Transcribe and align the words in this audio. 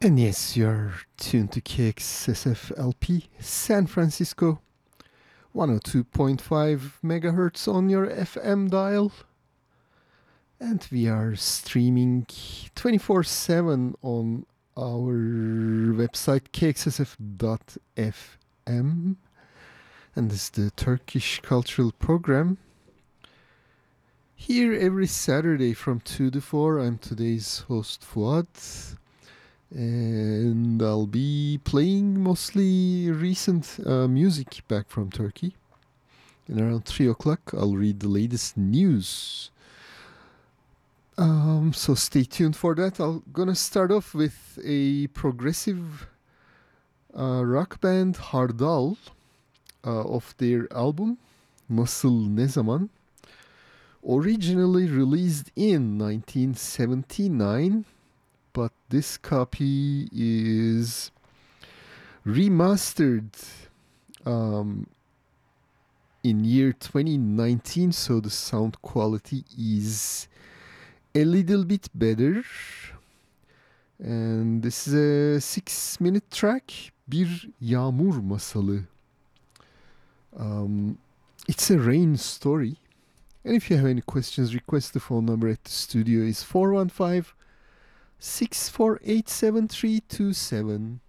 And 0.00 0.20
yes, 0.20 0.56
you're 0.56 0.94
tuned 1.16 1.50
to 1.52 1.60
KXSFLP 1.60 3.26
San 3.40 3.88
Francisco, 3.88 4.60
102.5 5.56 6.92
megahertz 7.02 7.66
on 7.66 7.90
your 7.90 8.06
FM 8.06 8.70
dial. 8.70 9.10
And 10.60 10.86
we 10.92 11.08
are 11.08 11.34
streaming 11.34 12.28
24 12.76 13.24
7 13.24 13.96
on 14.00 14.46
our 14.76 15.14
website 15.92 16.52
kxsf.fm. 16.52 17.16
And 20.14 20.30
this 20.30 20.42
is 20.44 20.50
the 20.50 20.70
Turkish 20.70 21.40
Cultural 21.40 21.90
Program. 21.90 22.58
Here 24.36 24.72
every 24.74 25.08
Saturday 25.08 25.74
from 25.74 25.98
2 26.02 26.30
to 26.30 26.40
4, 26.40 26.78
I'm 26.78 26.98
today's 26.98 27.64
host 27.66 28.04
Fuad 28.04 28.46
and 29.70 30.82
I'll 30.82 31.06
be 31.06 31.60
playing 31.64 32.22
mostly 32.22 33.10
recent 33.10 33.78
uh, 33.84 34.08
music 34.08 34.62
back 34.68 34.88
from 34.88 35.10
Turkey. 35.10 35.54
And 36.46 36.60
around 36.60 36.86
3 36.86 37.08
o'clock, 37.08 37.40
I'll 37.52 37.76
read 37.76 38.00
the 38.00 38.08
latest 38.08 38.56
news. 38.56 39.50
Um, 41.18 41.72
so 41.74 41.94
stay 41.94 42.24
tuned 42.24 42.56
for 42.56 42.74
that. 42.76 43.00
I'm 43.00 43.22
gonna 43.32 43.54
start 43.54 43.90
off 43.90 44.14
with 44.14 44.58
a 44.64 45.08
progressive 45.08 46.06
uh, 47.18 47.44
rock 47.44 47.80
band 47.80 48.16
Hardal 48.16 48.96
uh, 49.84 50.04
of 50.04 50.34
their 50.38 50.72
album 50.72 51.18
Nasıl 51.70 52.28
Ne 52.28 52.46
Zaman. 52.46 52.88
Originally 54.08 54.86
released 54.86 55.50
in 55.56 55.98
1979 55.98 57.84
but 58.58 58.72
this 58.88 59.16
copy 59.16 60.08
is 60.12 61.12
remastered 62.26 63.32
um, 64.26 64.88
in 66.24 66.42
year 66.42 66.72
2019 66.72 67.92
so 67.92 68.18
the 68.18 68.30
sound 68.30 68.82
quality 68.82 69.44
is 69.56 70.26
a 71.14 71.24
little 71.24 71.64
bit 71.64 71.88
better. 71.94 72.42
And 74.00 74.60
this 74.60 74.88
is 74.88 74.94
a 74.94 75.40
six 75.40 76.00
minute 76.00 76.28
track 76.28 76.90
bir 77.08 77.48
yağmur 77.62 78.20
masalı. 78.20 78.86
Um, 80.36 80.98
it's 81.46 81.70
a 81.70 81.78
rain 81.78 82.16
story. 82.16 82.74
And 83.44 83.54
if 83.54 83.70
you 83.70 83.76
have 83.76 83.86
any 83.86 84.00
questions 84.00 84.52
request 84.52 84.94
the 84.94 85.00
phone 85.00 85.26
number 85.26 85.48
at 85.48 85.62
the 85.62 85.70
studio 85.70 86.22
is 86.24 86.42
415 86.42 87.37
6487327. 88.20 91.00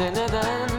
Öyleyse 0.00 0.69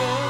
Yeryüzüne 0.00 0.29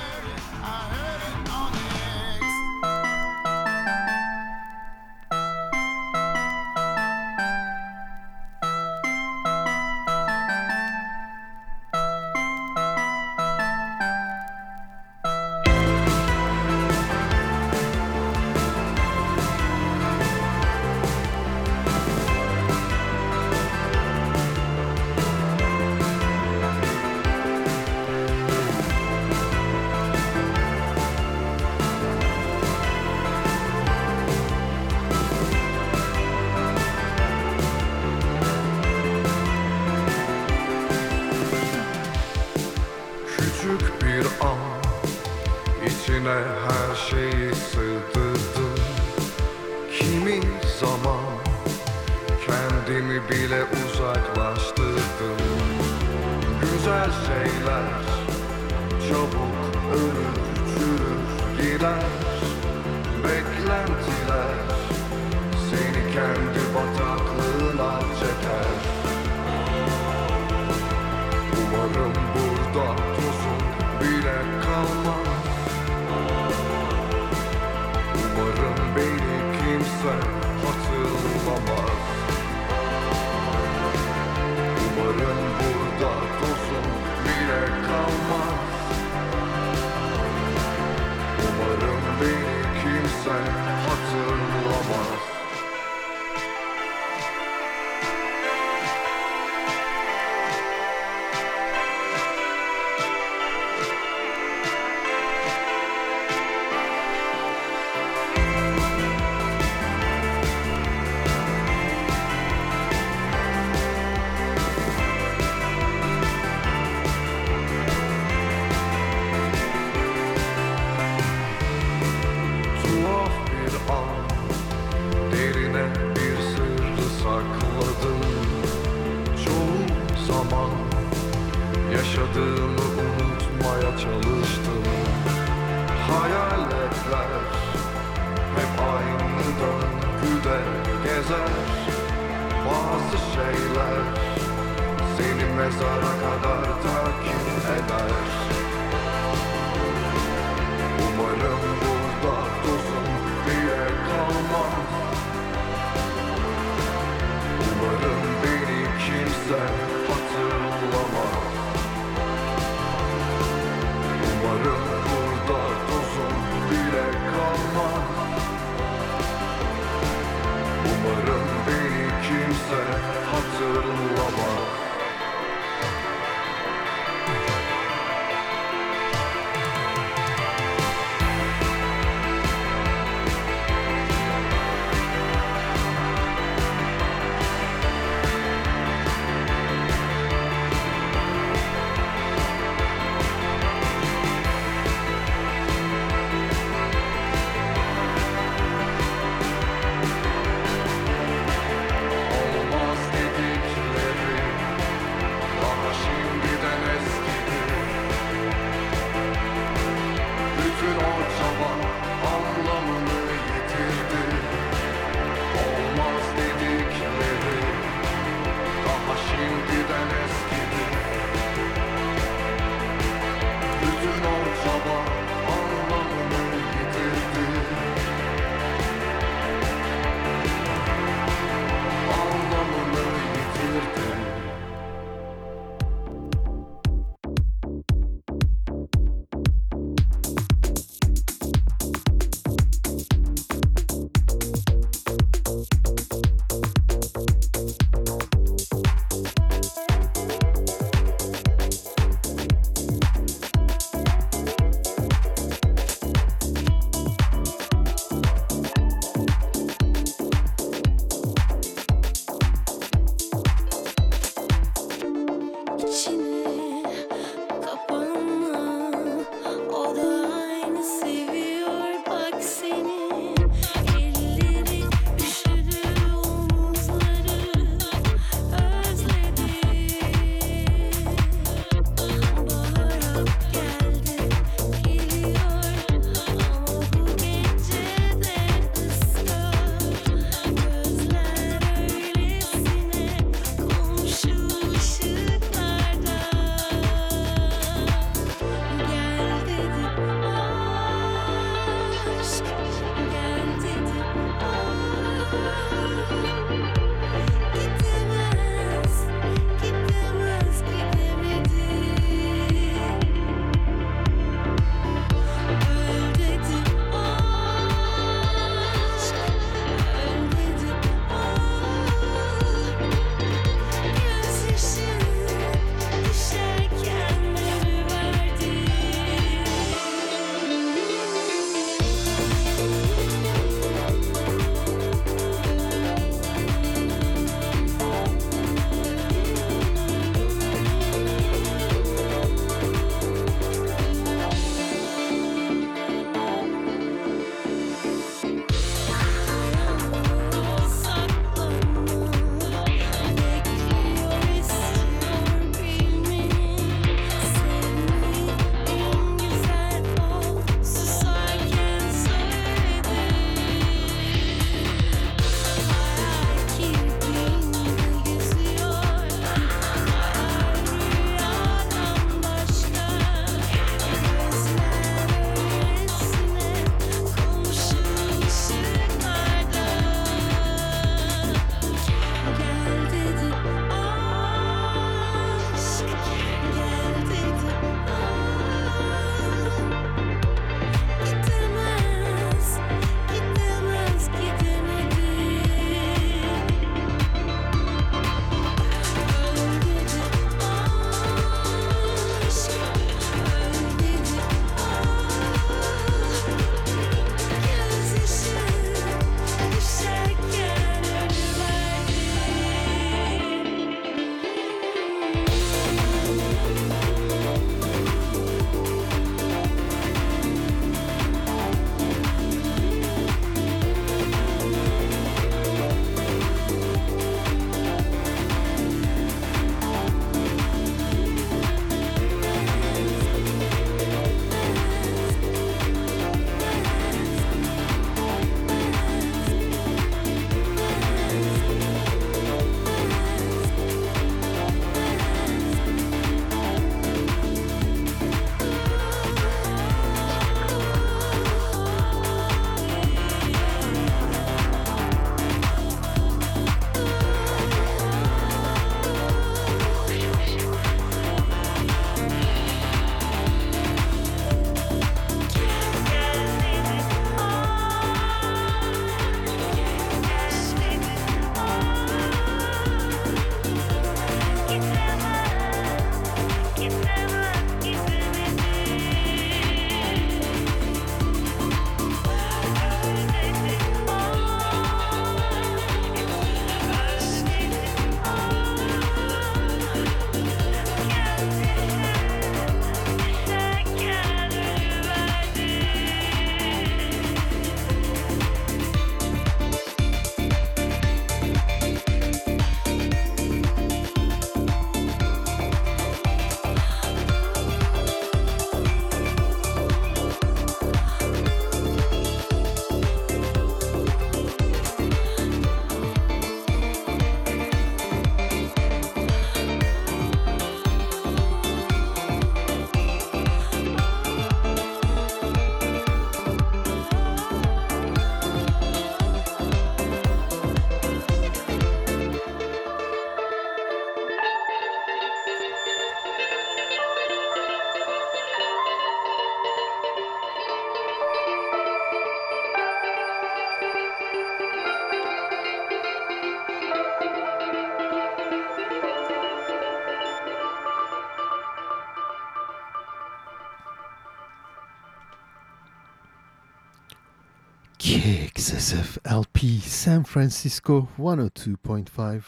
KXSF 558.71 558.97
LP 559.03 559.59
San 559.59 560.05
Francisco 560.05 560.87
102.5 560.97 562.23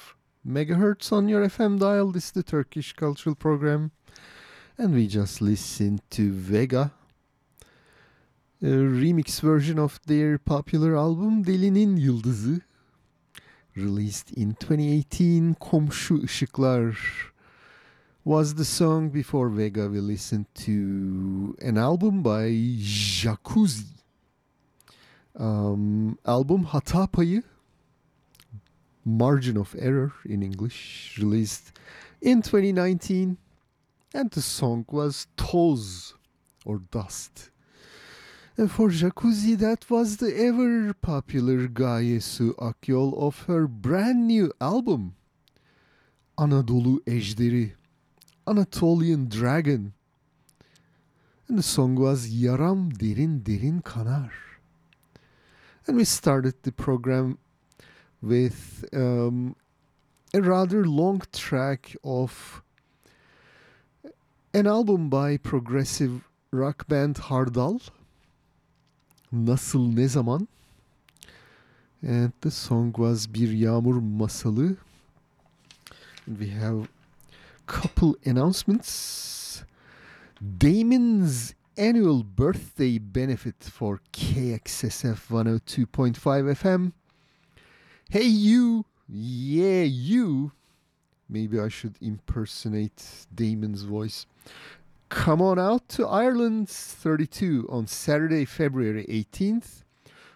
megahertz 0.46 1.14
on 1.14 1.30
your 1.30 1.48
FM 1.48 1.80
dial. 1.80 2.12
This 2.12 2.26
is 2.26 2.32
the 2.34 2.44
Turkish 2.44 2.92
Cultural 2.92 3.34
Program. 3.34 3.92
And 4.78 4.94
we 4.94 5.08
just 5.08 5.42
listened 5.42 6.02
to 6.10 6.34
Vega, 6.34 6.92
a 8.62 8.66
remix 8.66 9.40
version 9.40 9.80
of 9.80 10.02
their 10.06 10.38
popular 10.38 10.98
album 10.98 11.46
Delinin 11.46 11.96
Yıldızı, 11.96 12.62
released 13.78 14.32
in 14.38 14.52
2018. 14.52 15.56
Komşu 15.60 16.18
Işıklar 16.24 16.98
was 18.26 18.56
the 18.56 18.66
song 18.66 19.14
before 19.14 19.48
Vega. 19.58 19.88
We 19.88 20.02
listened 20.02 20.48
to 20.66 21.56
an 21.66 21.78
album 21.78 22.22
by 22.22 22.52
Jacuzzi. 22.82 23.93
Um, 25.40 26.18
album 26.26 26.64
Hata 26.66 27.08
Payı, 27.08 27.44
Margin 29.04 29.58
of 29.58 29.76
Error 29.78 30.14
in 30.26 30.42
English, 30.42 31.18
released 31.20 31.72
in 32.22 32.42
2019. 32.42 33.38
And 34.14 34.30
the 34.30 34.42
song 34.42 34.86
was 34.90 35.26
Toz 35.38 36.14
or 36.66 36.80
Dust. 36.92 37.50
And 38.56 38.72
for 38.72 38.90
Jacuzzi, 38.90 39.58
that 39.58 39.90
was 39.90 40.18
the 40.18 40.32
ever 40.38 40.94
popular 40.94 41.68
Gaye 41.68 42.20
Su 42.20 42.54
Akyol 42.60 43.18
of 43.18 43.46
her 43.46 43.66
brand 43.68 44.28
new 44.28 44.52
album, 44.62 45.16
Anadolu 46.38 47.00
Ejderi, 47.06 47.72
Anatolian 48.48 49.28
Dragon. 49.28 49.94
And 51.48 51.58
the 51.58 51.64
song 51.64 51.96
was 51.96 52.30
Yaram 52.30 52.94
Derin 52.94 53.42
Derin 53.42 53.82
Kanar. 53.82 54.30
And 55.88 55.98
we 55.98 56.06
started 56.06 56.56
the 56.64 56.72
program 56.72 57.38
with 58.22 58.86
um, 58.94 59.56
a 60.34 60.42
rather 60.42 60.86
long 60.86 61.22
track 61.34 61.96
of 62.04 62.62
an 64.54 64.66
album 64.68 65.10
by 65.10 65.38
progressive 65.38 66.22
rock 66.52 66.88
band 66.88 67.18
Hardal. 67.18 67.80
Nasıl 69.32 69.94
ne 69.94 70.08
zaman? 70.08 70.48
And 72.02 72.32
the 72.42 72.52
song 72.52 72.94
was 72.96 73.28
Bir 73.28 73.50
Yağmur 73.50 74.00
Masalı. 74.00 74.78
And 76.28 76.38
we 76.40 76.50
have 76.50 76.88
couple 77.66 78.16
announcements. 78.26 79.64
Damon's 80.42 81.54
annual 81.78 82.24
birthday 82.24 82.98
benefit 82.98 83.56
for 83.64 84.02
KXSF 84.12 85.28
102.5 85.28 86.18
FM. 86.18 86.92
Hey 88.10 88.24
you, 88.24 88.86
yeah 89.08 89.84
you. 89.84 90.52
Maybe 91.30 91.60
I 91.60 91.70
should 91.70 91.96
impersonate 92.02 93.26
Damon's 93.34 93.84
voice. 93.84 94.26
Come 95.10 95.42
on 95.42 95.60
out 95.60 95.88
to 95.90 96.08
Ireland's 96.08 96.76
32 96.76 97.68
on 97.70 97.88
Saturday, 97.88 98.46
February 98.46 99.06
18th 99.06 99.84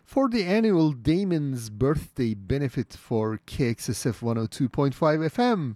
for 0.08 0.30
the 0.30 0.46
annual 0.46 0.94
Damon's 0.94 1.70
birthday 1.70 2.34
benefit 2.34 2.94
for 2.94 3.42
KXSF 3.46 4.22
102.5 4.22 4.94
FM. 4.96 5.76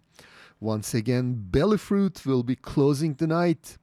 Once 0.61 0.93
again, 0.93 1.47
Bellyfruit 1.51 2.25
will 2.25 2.41
be 2.41 2.55
closing 2.55 3.13
the 3.15 3.27
night, 3.27 3.77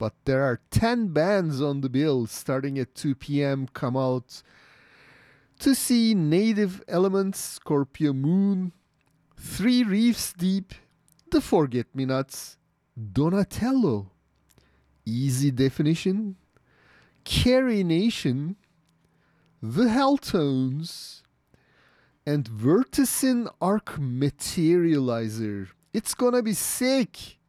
but 0.00 0.14
there 0.24 0.42
are 0.42 0.62
10 0.70 1.08
bands 1.08 1.60
on 1.60 1.82
the 1.82 1.90
bill 1.90 2.26
starting 2.26 2.78
at 2.78 2.94
2 2.94 3.16
p.m. 3.16 3.68
Come 3.74 3.98
out 3.98 4.42
to 5.58 5.74
see 5.74 6.14
Native 6.14 6.82
Elements, 6.88 7.38
Scorpio 7.38 8.14
Moon, 8.14 8.72
Three 9.36 9.82
Reefs 9.82 10.32
Deep, 10.32 10.72
The 11.30 11.42
Forget 11.42 11.94
Me 11.94 12.06
Nots, 12.06 12.56
Donatello, 13.12 14.10
Easy 15.04 15.50
Definition, 15.50 16.36
Carrie 17.24 17.84
Nation, 17.84 18.56
The 19.62 19.84
Helltones, 19.84 21.20
and 22.24 22.48
Verticin 22.48 23.52
Arc 23.60 23.96
Materializer. 23.98 25.68
It's 25.92 26.14
gonna 26.14 26.42
be 26.42 26.54
sick. 26.54 27.39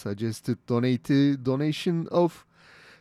Suggested 0.00 0.64
donate 0.64 1.42
donation 1.42 2.08
of 2.10 2.46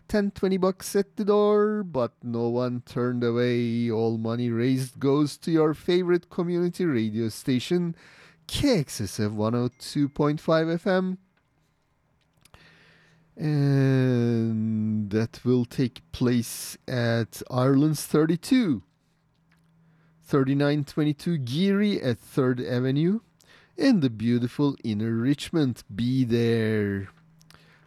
10 0.10 0.32
20 0.32 0.58
bucks 0.58 0.98
at 0.98 1.16
the 1.16 1.24
door, 1.24 1.82
but 1.82 2.12
no 2.22 2.50
one 2.50 2.82
turned 2.86 3.24
away. 3.24 3.90
All 3.90 4.18
money 4.18 4.50
raised 4.50 5.00
goes 5.00 5.38
to 5.38 5.50
your 5.50 5.74
favorite 5.74 6.30
community 6.30 6.84
radio 6.84 7.30
station, 7.30 7.96
KXSF 8.50 9.34
102.5 9.34 10.42
FM. 10.82 11.18
And 13.38 15.10
that 15.12 15.40
will 15.46 15.64
take 15.64 16.02
place 16.12 16.78
at 16.86 17.42
Ireland's 17.50 18.06
32, 18.06 18.84
3922 20.24 21.38
Geary 21.38 22.02
at 22.02 22.18
3rd 22.20 22.70
Avenue 22.70 23.22
in 23.80 24.02
the 24.02 24.10
beautiful 24.10 24.76
inner 24.84 25.14
Richmond. 25.14 25.84
Be 25.96 26.26
there. 26.26 27.08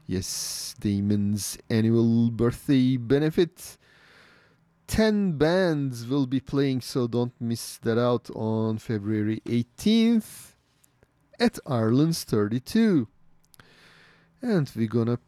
Yes, 0.06 0.74
Damon's 0.80 1.58
annual 1.68 2.30
birthday 2.30 2.96
benefit. 2.96 3.76
10 4.86 5.32
bands 5.32 6.06
will 6.06 6.26
be 6.26 6.40
playing, 6.40 6.80
so 6.80 7.06
don't 7.06 7.34
miss 7.38 7.76
that 7.78 7.98
out 7.98 8.30
on 8.34 8.78
February 8.78 9.42
18th 9.46 10.54
at 11.38 11.58
Ireland's 11.66 12.24
32. 12.24 13.06
And 14.40 14.70
we're 14.74 14.88
gonna 14.88 15.18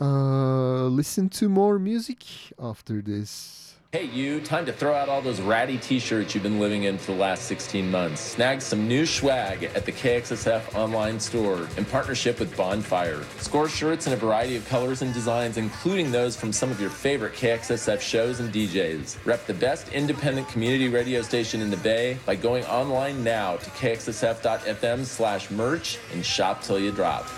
uh, 0.00 0.84
listen 0.84 1.28
to 1.30 1.48
more 1.48 1.78
music 1.78 2.24
after 2.58 3.00
this. 3.00 3.73
Hey, 3.94 4.06
you, 4.06 4.40
time 4.40 4.66
to 4.66 4.72
throw 4.72 4.92
out 4.92 5.08
all 5.08 5.22
those 5.22 5.40
ratty 5.40 5.78
t 5.78 6.00
shirts 6.00 6.34
you've 6.34 6.42
been 6.42 6.58
living 6.58 6.82
in 6.82 6.98
for 6.98 7.12
the 7.12 7.18
last 7.18 7.44
16 7.44 7.88
months. 7.88 8.20
Snag 8.20 8.60
some 8.60 8.88
new 8.88 9.06
swag 9.06 9.62
at 9.62 9.86
the 9.86 9.92
KXSF 9.92 10.74
online 10.74 11.20
store 11.20 11.68
in 11.76 11.84
partnership 11.84 12.40
with 12.40 12.56
Bonfire. 12.56 13.22
Score 13.38 13.68
shirts 13.68 14.08
in 14.08 14.12
a 14.12 14.16
variety 14.16 14.56
of 14.56 14.66
colors 14.66 15.02
and 15.02 15.14
designs, 15.14 15.58
including 15.58 16.10
those 16.10 16.34
from 16.34 16.52
some 16.52 16.72
of 16.72 16.80
your 16.80 16.90
favorite 16.90 17.34
KXSF 17.34 18.00
shows 18.00 18.40
and 18.40 18.52
DJs. 18.52 19.24
Rep 19.24 19.46
the 19.46 19.54
best 19.54 19.86
independent 19.92 20.48
community 20.48 20.88
radio 20.88 21.22
station 21.22 21.60
in 21.60 21.70
the 21.70 21.76
Bay 21.76 22.18
by 22.26 22.34
going 22.34 22.64
online 22.64 23.22
now 23.22 23.58
to 23.58 23.70
kxsf.fm 23.70 25.04
slash 25.04 25.52
merch 25.52 26.00
and 26.12 26.26
shop 26.26 26.64
till 26.64 26.80
you 26.80 26.90
drop. 26.90 27.28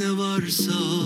Ne 0.00 0.10
varsa 0.18 0.99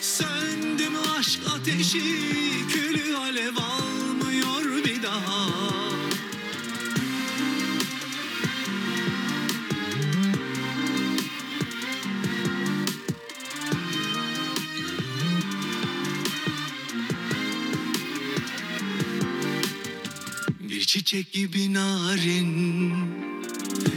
Söndü 0.00 0.88
mü 0.88 0.98
aşk 1.18 1.40
ateşi 1.56 2.00
Külü 2.68 3.16
alev 3.16 3.56
almıyor 3.56 4.84
bir 4.84 5.02
daha. 5.02 5.50
Bir 20.60 20.84
çiçek 20.84 21.32
gibi 21.32 21.74
narin 21.74 22.94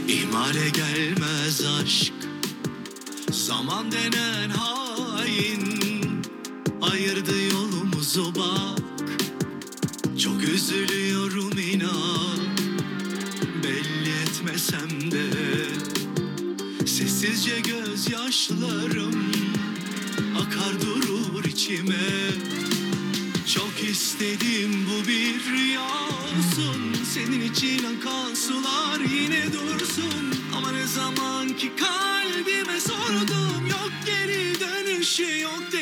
İmale 0.08 0.68
gelmez 0.68 1.64
aşk. 1.82 2.12
Zaman 3.30 3.92
denen 3.92 4.50
hain 4.50 5.73
Ayırdı 6.94 7.42
yolumuzu 7.52 8.34
bak. 8.34 8.78
Çok 10.18 10.42
üzülüyorum 10.42 11.58
inan. 11.58 12.38
Belli 13.62 14.10
etmesem 14.22 15.10
de 15.10 15.24
Sessizce 16.86 17.60
gözyaşlarım 17.60 19.32
Akar 20.36 20.80
durur 20.80 21.44
içime. 21.44 22.30
Çok 23.54 23.90
istedim 23.90 24.86
bu 24.86 25.08
bir 25.08 25.52
rüya 25.52 25.82
olsun. 25.82 27.04
Senin 27.14 27.40
için 27.52 27.78
akan 27.84 28.34
sular 28.34 29.00
yine 29.00 29.44
dursun. 29.52 30.34
Ama 30.56 30.72
ne 30.72 30.86
zaman 30.86 31.48
ki 31.48 31.72
kalbime 31.76 32.80
sordum 32.80 33.66
Yok 33.66 33.92
geri 34.06 34.60
dönüşü 34.60 35.40
yok 35.40 35.73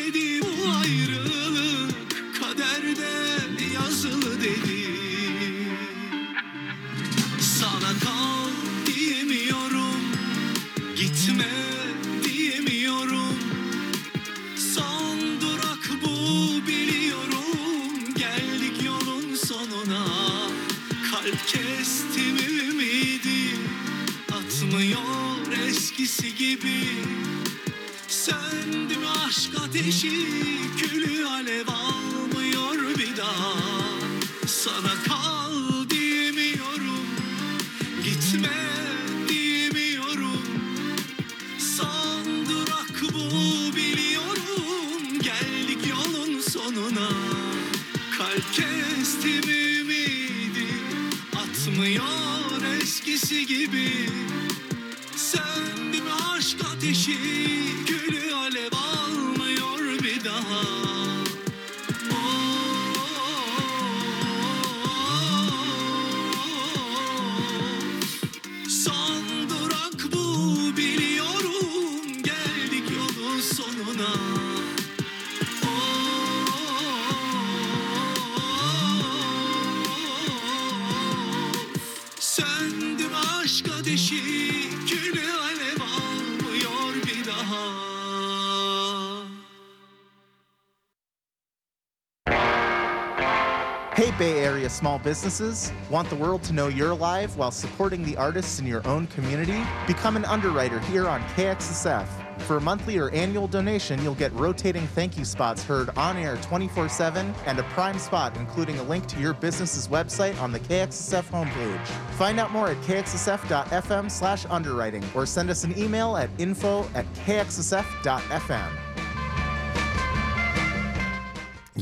small 94.72 94.98
businesses. 94.98 95.72
Want 95.90 96.08
the 96.08 96.16
world 96.16 96.42
to 96.44 96.52
know 96.52 96.68
you're 96.68 96.90
alive 96.90 97.36
while 97.36 97.50
supporting 97.50 98.02
the 98.02 98.16
artists 98.16 98.58
in 98.58 98.66
your 98.66 98.86
own 98.86 99.06
community? 99.08 99.62
Become 99.86 100.16
an 100.16 100.24
underwriter 100.24 100.80
here 100.80 101.08
on 101.08 101.22
KXSF. 101.34 102.06
For 102.40 102.56
a 102.56 102.60
monthly 102.60 102.98
or 102.98 103.10
annual 103.10 103.46
donation, 103.46 104.02
you'll 104.02 104.14
get 104.16 104.32
rotating 104.32 104.86
thank 104.88 105.16
you 105.16 105.24
spots 105.24 105.62
heard 105.62 105.90
on 105.90 106.16
air 106.16 106.36
24 106.42 106.88
7 106.88 107.34
and 107.46 107.58
a 107.58 107.62
prime 107.64 107.98
spot, 107.98 108.36
including 108.36 108.78
a 108.78 108.82
link 108.82 109.06
to 109.06 109.20
your 109.20 109.34
business's 109.34 109.88
website 109.88 110.40
on 110.40 110.50
the 110.50 110.60
KXSF 110.60 111.24
homepage. 111.30 111.86
Find 112.16 112.40
out 112.40 112.50
more 112.50 112.68
at 112.68 112.76
kxsf.fm 112.78 114.10
slash 114.10 114.44
underwriting 114.50 115.04
or 115.14 115.26
send 115.26 115.50
us 115.50 115.64
an 115.64 115.78
email 115.78 116.16
at 116.16 116.30
info 116.38 116.88
at 116.94 117.06
kxsf.fm. 117.14 118.81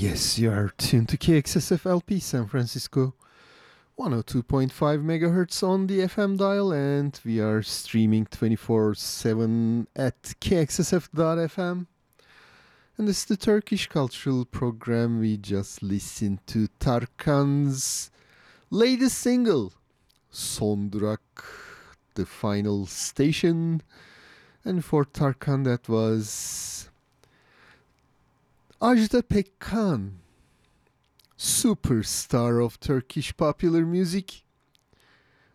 Yes, 0.03 0.39
you 0.39 0.51
are 0.51 0.73
tuned 0.79 1.11
to 1.11 1.19
KXSF 1.19 1.85
LP 1.85 2.21
San 2.21 2.47
Francisco, 2.47 3.13
102.5 3.99 4.73
megahertz 4.73 5.63
on 5.63 5.89
the 5.89 5.99
FM 5.99 6.39
dial, 6.39 6.73
and 6.73 7.21
we 7.23 7.39
are 7.39 7.63
streaming 7.63 8.25
24 8.25 8.95
7 8.95 9.87
at 9.95 10.23
KXSF.FM. 10.23 11.87
And 12.97 13.09
this 13.09 13.19
is 13.19 13.25
the 13.27 13.37
Turkish 13.37 13.89
cultural 13.89 14.47
program. 14.47 15.21
We 15.21 15.37
just 15.37 15.83
listened 15.83 16.47
to 16.47 16.69
Tarkan's 16.81 18.11
latest 18.71 19.19
single, 19.19 19.75
Son 20.31 20.89
Durak, 20.89 21.45
the 22.15 22.25
final 22.25 22.87
station. 22.87 23.83
And 24.65 24.83
for 24.83 25.05
Tarkan, 25.05 25.65
that 25.65 25.91
was 25.91 26.90
Ajda 28.81 29.23
Pekkan, 29.23 30.13
superstar 31.37 32.65
of 32.65 32.81
Turkish 32.81 33.37
popular 33.37 33.85
music, 33.85 34.43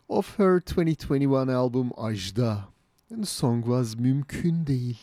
of 0.08 0.36
her 0.36 0.60
2021 0.60 1.50
album 1.50 1.92
Ajda. 1.98 2.66
And 3.10 3.24
the 3.24 3.26
song 3.26 3.62
was 3.62 3.96
Mümkün 3.96 4.64
Değil. 4.64 4.98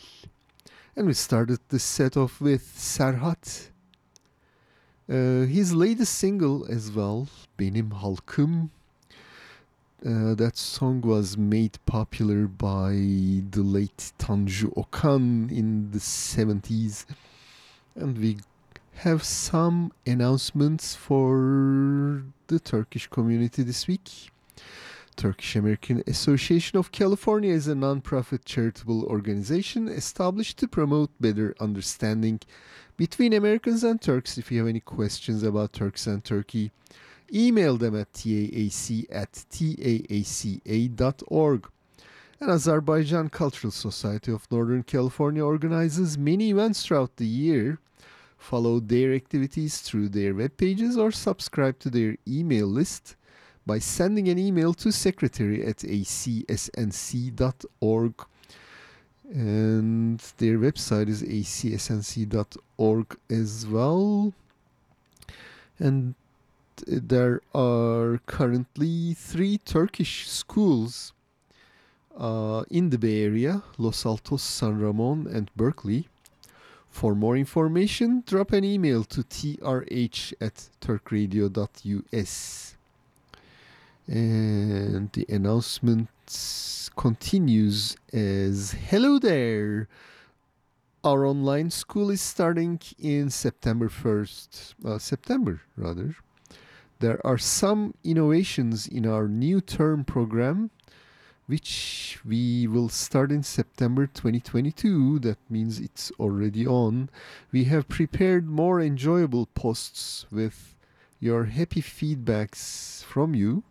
And 0.96 1.06
we 1.06 1.12
started 1.12 1.58
the 1.68 1.78
set 1.78 2.16
off 2.16 2.40
with 2.40 2.62
Serhat. 2.78 3.68
Uh, 5.06 5.44
his 5.44 5.74
latest 5.74 6.14
single 6.14 6.64
as 6.66 6.90
well, 6.90 7.28
Benim 7.58 7.90
Halkım. 7.90 8.70
Uh, 10.02 10.34
that 10.34 10.56
song 10.56 11.02
was 11.02 11.36
made 11.36 11.78
popular 11.84 12.46
by 12.46 12.92
the 13.50 13.62
late 13.62 14.12
Tanju 14.18 14.72
Okan 14.74 15.52
in 15.52 15.90
the 15.90 15.98
70s 15.98 17.04
and 17.94 18.18
we 18.18 18.38
have 18.96 19.22
some 19.22 19.92
announcements 20.06 20.94
for 20.94 22.24
the 22.46 22.58
Turkish 22.60 23.06
community 23.08 23.62
this 23.62 23.86
week. 23.86 24.30
Turkish 25.16 25.54
American 25.56 26.02
Association 26.06 26.78
of 26.78 26.90
California 26.90 27.52
is 27.52 27.68
a 27.68 27.74
non-profit 27.74 28.44
charitable 28.44 29.04
organization 29.04 29.88
established 29.88 30.58
to 30.58 30.66
promote 30.66 31.10
better 31.20 31.54
understanding 31.60 32.40
between 32.96 33.32
Americans 33.32 33.84
and 33.84 34.00
Turks. 34.00 34.38
If 34.38 34.50
you 34.50 34.58
have 34.58 34.68
any 34.68 34.80
questions 34.80 35.44
about 35.44 35.72
Turks 35.72 36.08
and 36.08 36.24
Turkey, 36.24 36.72
email 37.32 37.76
them 37.76 37.96
at 37.98 38.12
taac 38.12 39.06
at 39.10 39.32
taaca.org. 39.50 40.40
And 42.40 42.50
Azerbaijan 42.50 43.28
Cultural 43.28 43.70
Society 43.70 44.32
of 44.32 44.50
Northern 44.50 44.82
California 44.82 45.44
organizes 45.44 46.18
many 46.18 46.50
events 46.50 46.84
throughout 46.84 47.16
the 47.16 47.26
year. 47.26 47.78
Follow 48.44 48.78
their 48.78 49.14
activities 49.14 49.80
through 49.80 50.10
their 50.10 50.34
web 50.34 50.54
pages 50.58 50.98
or 50.98 51.10
subscribe 51.10 51.78
to 51.78 51.88
their 51.88 52.18
email 52.28 52.66
list 52.66 53.16
by 53.64 53.78
sending 53.78 54.28
an 54.28 54.38
email 54.38 54.74
to 54.74 54.92
secretary 54.92 55.64
at 55.64 55.78
acsnc.org. 55.78 56.54
And 59.32 60.20
their 60.36 60.58
website 60.58 61.08
is 61.08 61.22
acsnc.org 61.22 63.16
as 63.30 63.66
well. 63.66 64.34
And 65.78 66.14
there 66.86 67.40
are 67.54 68.20
currently 68.26 69.14
three 69.14 69.56
Turkish 69.56 70.28
schools 70.28 71.14
uh, 72.18 72.64
in 72.68 72.90
the 72.90 72.98
Bay 72.98 73.24
Area, 73.24 73.62
Los 73.78 74.04
Altos, 74.04 74.42
San 74.42 74.78
Ramon, 74.78 75.26
and 75.26 75.50
Berkeley. 75.56 76.08
For 76.94 77.16
more 77.16 77.36
information, 77.36 78.22
drop 78.24 78.52
an 78.52 78.62
email 78.62 79.02
to 79.02 79.24
trh 79.24 80.32
at 80.40 80.68
turkradio.us. 80.80 82.76
And 84.06 85.10
the 85.10 85.26
announcement 85.28 86.08
continues 86.96 87.96
as 88.12 88.76
Hello 88.88 89.18
there! 89.18 89.88
Our 91.02 91.26
online 91.26 91.70
school 91.70 92.10
is 92.10 92.20
starting 92.20 92.78
in 92.96 93.28
September 93.28 93.88
1st, 93.88 94.74
uh, 94.86 94.98
September 94.98 95.62
rather. 95.76 96.14
There 97.00 97.20
are 97.26 97.38
some 97.38 97.94
innovations 98.04 98.86
in 98.86 99.04
our 99.04 99.26
new 99.26 99.60
term 99.60 100.04
program 100.04 100.70
which 101.46 102.18
we 102.24 102.66
will 102.66 102.88
start 102.88 103.30
in 103.30 103.42
September 103.42 104.06
2022. 104.06 105.18
That 105.18 105.38
means 105.50 105.78
it's 105.78 106.10
already 106.18 106.66
on. 106.66 107.10
We 107.52 107.64
have 107.64 107.88
prepared 107.88 108.48
more 108.48 108.80
enjoyable 108.80 109.46
posts 109.46 110.26
with 110.30 110.74
your 111.20 111.44
happy 111.44 111.82
feedbacks 111.82 113.04
from 113.04 113.34
you 113.34 113.62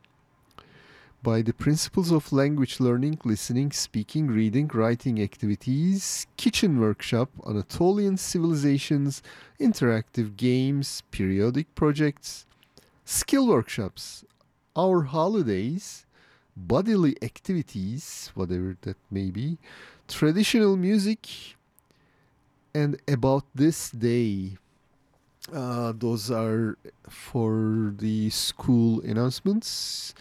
by 1.24 1.42
the 1.42 1.54
principles 1.54 2.12
of 2.12 2.34
language 2.34 2.82
learning, 2.82 3.18
listening, 3.24 3.72
speaking, 3.72 4.28
reading, 4.28 4.70
writing 4.74 5.22
activities, 5.22 6.28
kitchen 6.36 6.80
workshop, 6.82 7.30
Anatolian 7.48 8.18
civilizations, 8.18 9.24
interactive 9.60 10.36
games, 10.36 11.02
periodic 11.12 11.74
projects, 11.76 12.46
skill 13.06 13.48
workshops, 13.48 14.26
our 14.76 15.04
holidays, 15.04 16.03
bodily 16.56 17.16
activities, 17.22 18.32
whatever 18.36 18.78
that 18.82 18.98
may 19.10 19.32
be, 19.32 19.58
traditional 20.08 20.78
music, 20.78 21.28
and 22.74 23.00
about 23.08 23.46
this 23.54 23.92
day. 23.92 24.58
Uh, 25.52 25.94
those 25.96 26.32
are 26.32 26.78
for 27.10 27.94
the 27.98 28.30
school 28.30 29.02
announcements. 29.02 30.14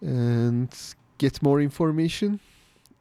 And 0.00 0.74
get 1.18 1.42
more 1.42 1.60
information. 1.60 2.40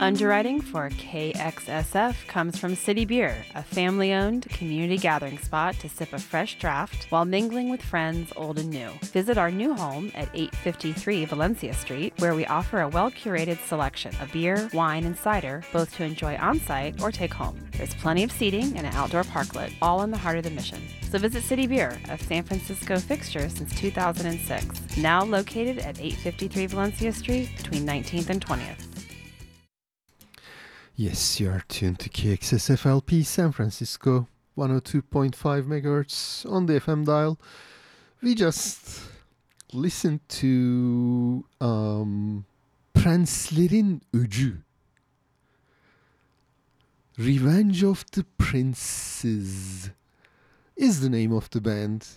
Underwriting 0.00 0.60
for 0.60 0.90
KXSF 0.90 2.28
comes 2.28 2.56
from 2.56 2.76
City 2.76 3.04
Beer, 3.04 3.44
a 3.56 3.64
family 3.64 4.12
owned 4.12 4.48
community 4.48 4.96
gathering 4.96 5.38
spot 5.38 5.74
to 5.80 5.88
sip 5.88 6.12
a 6.12 6.18
fresh 6.20 6.56
draft 6.58 7.06
while 7.10 7.24
mingling 7.24 7.68
with 7.68 7.82
friends 7.82 8.32
old 8.36 8.60
and 8.60 8.70
new. 8.70 8.90
Visit 9.02 9.36
our 9.38 9.50
new 9.50 9.74
home 9.74 10.12
at 10.14 10.28
853 10.34 11.24
Valencia 11.24 11.74
Street, 11.74 12.12
where 12.18 12.36
we 12.36 12.46
offer 12.46 12.80
a 12.80 12.88
well 12.88 13.10
curated 13.10 13.58
selection 13.66 14.14
of 14.20 14.32
beer, 14.32 14.70
wine, 14.72 15.04
and 15.04 15.18
cider, 15.18 15.64
both 15.72 15.92
to 15.96 16.04
enjoy 16.04 16.36
on 16.36 16.60
site 16.60 17.02
or 17.02 17.10
take 17.10 17.34
home. 17.34 17.58
There's 17.72 17.94
plenty 17.94 18.22
of 18.22 18.30
seating 18.30 18.76
and 18.76 18.86
an 18.86 18.94
outdoor 18.94 19.24
parklet, 19.24 19.72
all 19.82 20.02
in 20.02 20.12
the 20.12 20.18
heart 20.18 20.38
of 20.38 20.44
the 20.44 20.50
mission. 20.50 20.80
So 21.10 21.18
visit 21.18 21.42
City 21.42 21.66
Beer, 21.66 21.98
a 22.08 22.16
San 22.18 22.44
Francisco 22.44 22.98
fixture 22.98 23.48
since 23.48 23.74
2006, 23.80 24.96
now 24.96 25.24
located 25.24 25.78
at 25.78 25.98
853 25.98 26.66
Valencia 26.66 27.12
Street 27.12 27.50
between 27.56 27.84
19th 27.84 28.30
and 28.30 28.44
20th. 28.44 28.87
Yes, 31.00 31.38
you 31.38 31.48
are 31.48 31.62
tuned 31.68 32.00
to 32.00 32.08
KXSFLP 32.08 33.24
San 33.24 33.52
Francisco, 33.52 34.26
102.5 34.56 35.32
megahertz 35.62 36.44
on 36.50 36.66
the 36.66 36.80
FM 36.80 37.06
dial. 37.06 37.38
We 38.20 38.34
just 38.34 39.02
listened 39.72 40.28
to 40.28 41.44
um, 41.60 42.44
Prenslerin 42.94 44.00
Öcü. 44.12 44.56
Revenge 47.16 47.84
of 47.84 48.04
the 48.10 48.24
Princes 48.36 49.90
is 50.76 51.00
the 51.00 51.08
name 51.08 51.32
of 51.32 51.48
the 51.50 51.60
band. 51.60 52.08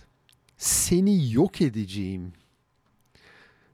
Seni 0.56 1.30
yok 1.30 1.60
edeceğim. 1.60 2.32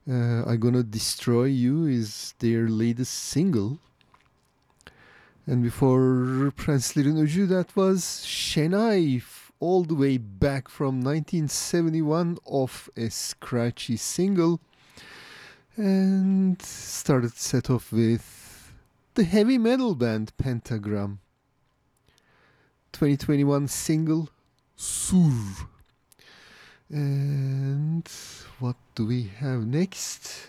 Uh, 0.07 0.45
I'm 0.47 0.61
gonna 0.61 0.83
destroy 0.83 1.45
you 1.45 1.87
is 1.87 2.35
their 2.41 2.69
latest 2.69 3.15
single. 3.15 3.79
And 5.49 5.63
before 5.63 6.53
Prenslerin 6.57 7.17
Öcü, 7.17 7.49
that 7.49 7.75
was 7.75 8.23
Şenay, 8.23 9.23
all 9.61 9.83
the 9.83 9.95
way 9.95 10.19
back 10.19 10.69
from 10.69 11.01
1971 11.01 12.37
off 12.45 12.91
a 12.99 13.09
scratchy 13.09 13.97
single. 13.97 14.61
And 15.75 16.61
started 16.61 17.33
set 17.33 17.71
off 17.71 17.91
with 17.93 18.75
the 19.15 19.25
heavy 19.25 19.57
metal 19.57 19.95
band 19.95 20.37
Pentagram. 20.37 21.21
2021 22.93 23.69
single 23.69 24.29
Sur. 24.77 25.33
And 26.91 28.07
what 28.59 28.77
do 28.95 29.07
we 29.07 29.31
have 29.39 29.67
next? 29.67 30.49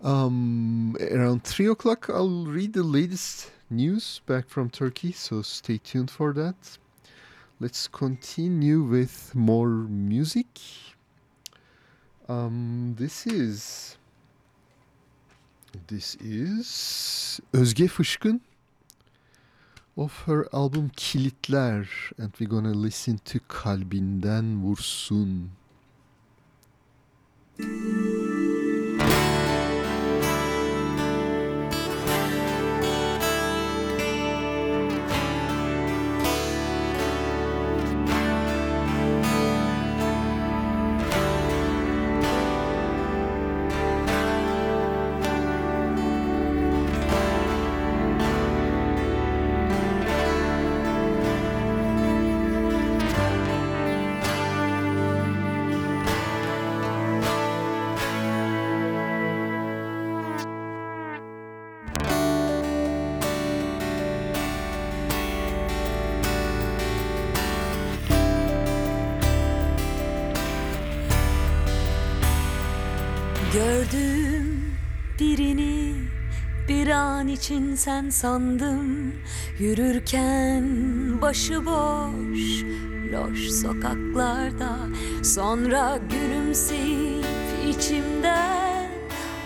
Um, 0.00 0.96
around 1.00 1.42
3 1.42 1.66
o'clock, 1.66 2.08
I'll 2.08 2.44
read 2.44 2.74
the 2.74 2.84
latest 2.84 3.50
news 3.70 4.20
back 4.26 4.48
from 4.48 4.70
Turkey, 4.70 5.12
so 5.12 5.42
stay 5.42 5.78
tuned 5.78 6.10
for 6.10 6.32
that. 6.32 6.78
Let's 7.60 7.88
continue 7.88 8.82
with 8.82 9.34
more 9.34 9.68
music. 9.68 10.46
Um, 12.28 12.94
this 12.98 13.26
is 13.26 13.96
this 15.88 16.16
is 16.16 17.40
Özge 17.52 17.88
Fışkın 17.88 18.40
of 19.96 20.12
her 20.26 20.48
album 20.52 20.90
Kilitler 20.96 21.86
and 22.18 22.32
we're 22.38 22.48
gonna 22.48 22.72
listen 22.72 23.18
to 23.24 23.40
Kalbinden 23.40 24.62
Vursun. 24.62 25.50
İçin 77.34 77.74
sen 77.74 78.10
sandım 78.10 79.12
Yürürken 79.58 80.64
başıboş 81.22 82.64
loş 83.12 83.50
sokaklarda. 83.50 84.78
Sonra 85.24 85.98
gülümseyip 86.10 87.26
içimden 87.68 88.88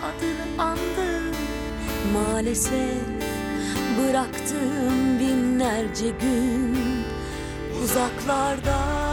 adını 0.03 0.63
andım. 0.63 1.35
Maalesef 2.13 3.05
bıraktığım 3.99 5.19
binlerce 5.21 6.09
gün 6.09 6.77
uzaklarda 7.85 9.08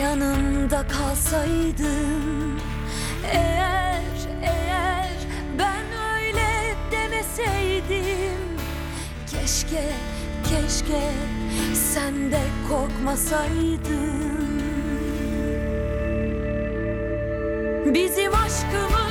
yanımda 0.00 0.86
kalsaydın. 0.88 2.60
Eğer, 3.32 4.02
eğer 4.42 5.16
ben 5.58 5.84
öyle 6.14 6.74
demeseydim. 6.90 8.38
Keşke, 9.26 9.84
keşke 10.44 11.02
sen 11.74 12.32
de 12.32 12.40
korkmasaydın. 12.68 14.18
Bizim 17.94 18.34
aşkımız 18.34 19.07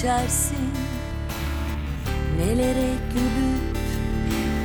ne 0.00 0.06
içersin? 0.06 0.70
Nelere 2.36 2.90
gülüp 3.12 3.76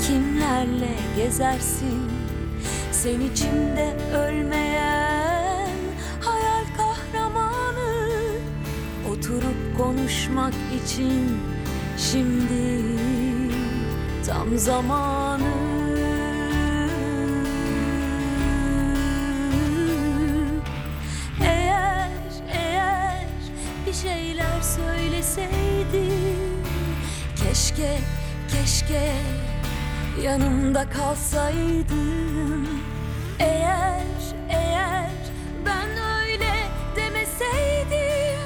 kimlerle 0.07 0.95
gezersin? 1.15 2.11
Sen 2.91 3.19
içinde 3.19 3.95
ölmeyen 4.13 5.77
hayal 6.21 6.65
kahramanı 6.77 8.15
Oturup 9.11 9.77
konuşmak 9.77 10.53
için 10.83 11.37
şimdi 11.97 12.81
tam 14.27 14.57
zamanı 14.57 15.54
kalsaydın 31.15 32.67
Eğer, 33.39 34.03
eğer 34.49 35.11
ben 35.65 35.89
öyle 35.89 36.53
demeseydim 36.95 38.39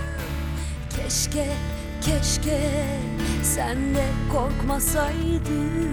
Keşke, 0.89 1.47
keşke 2.01 2.71
sen 3.43 3.95
de 3.95 4.05
korkmasaydın 4.31 5.88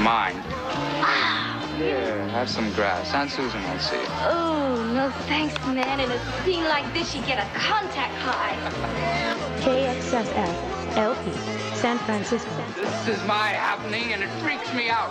They're 0.00 0.08
mine. 0.08 0.42
Here, 1.76 2.26
have 2.28 2.48
some 2.48 2.72
grass. 2.72 3.12
Aunt 3.12 3.30
Susan 3.30 3.62
won't 3.64 3.82
see 3.82 3.96
you. 3.96 4.06
Oh, 4.20 4.90
no 4.94 5.10
thanks, 5.28 5.54
man. 5.66 6.00
In 6.00 6.10
a 6.10 6.42
scene 6.42 6.64
like 6.64 6.90
this, 6.94 7.14
you 7.14 7.20
get 7.26 7.38
a 7.38 7.58
contact 7.58 8.14
high. 8.14 8.56
KXSF 9.60 10.96
LP 10.96 11.32
San 11.76 11.98
Francisco. 11.98 12.50
This 12.76 13.08
is 13.08 13.26
my 13.26 13.48
happening, 13.48 14.14
and 14.14 14.22
it 14.22 14.30
freaks 14.40 14.72
me 14.72 14.88
out. 14.88 15.10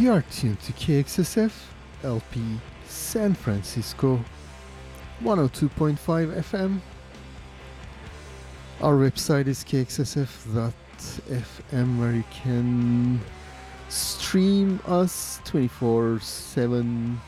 You 0.00 0.12
are 0.14 0.24
tuned 0.32 0.58
to 0.60 0.72
KXSF 0.72 1.52
LP 2.04 2.40
San 2.86 3.34
Francisco 3.34 4.18
102.5 5.22 5.98
FM. 5.98 6.80
Our 8.80 8.94
website 8.94 9.46
is 9.46 9.62
kxsf.fm 9.62 10.78
where 11.98 12.12
you 12.12 12.24
can 12.30 13.20
stream 13.90 14.80
us 14.86 15.38
24 15.44 16.20
7 16.20 17.20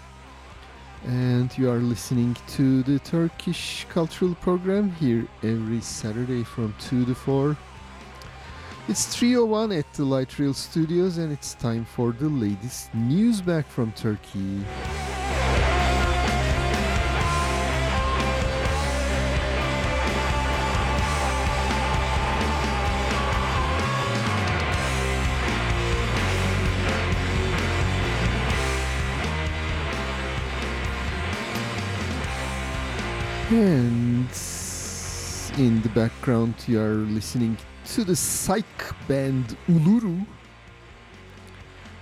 and 1.05 1.59
you 1.59 1.71
are 1.71 1.81
listening 1.81 2.35
to 2.57 2.83
the 2.85 2.99
Turkish 3.01 3.85
cultural 3.91 4.35
program 4.37 4.93
here 4.93 5.29
every 5.43 5.83
Saturday 5.83 6.43
from 6.43 6.75
2 6.81 7.05
to 7.05 7.15
4. 7.15 7.55
It's 8.89 9.07
301 9.07 9.71
at 9.71 9.93
the 9.93 10.05
Light 10.05 10.37
Rail 10.41 10.53
Studios 10.53 11.17
and 11.17 11.33
it's 11.33 11.55
time 11.55 11.85
for 11.85 12.11
the 12.11 12.29
latest 12.29 12.93
news 12.93 13.41
back 13.41 13.65
from 13.69 13.93
Turkey. 13.93 14.65
And 33.53 34.29
in 35.57 35.83
the 35.83 35.91
background, 35.95 36.55
you 36.67 36.81
are 36.81 36.95
listening 36.95 37.57
to 37.87 38.05
the 38.05 38.17
psych 38.17 38.95
band 39.09 39.57
Uluru 39.69 40.27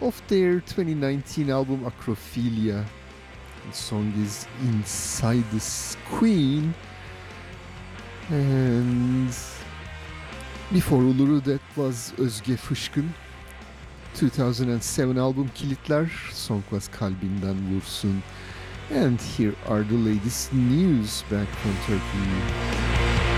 of 0.01 0.21
their 0.29 0.61
2019 0.61 1.51
album 1.51 1.85
Acrophilia. 1.85 2.85
The 3.67 3.73
song 3.73 4.13
is 4.23 4.47
Inside 4.63 5.45
the 5.51 5.97
Queen. 6.09 6.75
And 8.29 9.35
before 10.73 11.03
Uluru, 11.03 11.43
that 11.45 11.61
was 11.77 12.13
Özge 12.19 12.57
Fışkın. 12.57 13.11
2007 14.15 15.17
album 15.19 15.51
Kilitler. 15.55 16.11
Song 16.33 16.63
was 16.71 16.89
Kalbinden 16.89 17.57
Vursun. 17.71 18.23
And 18.91 19.21
here 19.21 19.55
are 19.69 19.85
the 19.85 19.95
latest 19.95 20.53
news 20.53 21.23
back 21.31 21.49
from 21.49 21.75
Turkey. 21.87 23.30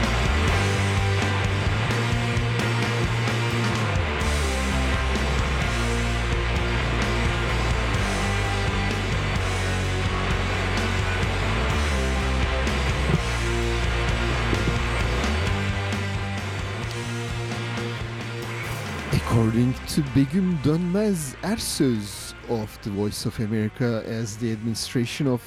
To 19.94 20.00
Begüm 20.14 20.56
Dönmez 20.62 21.34
Ersöz 21.42 22.32
of 22.48 22.78
the 22.82 22.88
Voice 22.88 23.26
of 23.26 23.38
America, 23.40 24.02
as 24.06 24.38
the 24.38 24.50
administration 24.50 25.26
of 25.26 25.42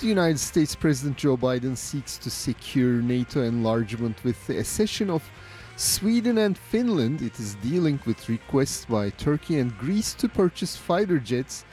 the 0.00 0.08
United 0.08 0.40
States 0.40 0.74
President 0.74 1.16
Joe 1.16 1.36
Biden 1.36 1.76
seeks 1.76 2.18
to 2.18 2.30
secure 2.30 3.00
NATO 3.00 3.42
enlargement 3.42 4.24
with 4.24 4.44
the 4.48 4.58
accession 4.58 5.08
of 5.08 5.22
Sweden 5.76 6.38
and 6.38 6.58
Finland, 6.58 7.22
it 7.22 7.38
is 7.38 7.54
dealing 7.62 8.00
with 8.06 8.28
requests 8.28 8.86
by 8.86 9.10
Turkey 9.10 9.60
and 9.60 9.78
Greece 9.78 10.14
to 10.14 10.28
purchase 10.28 10.74
fighter 10.74 11.20
jets, 11.20 11.64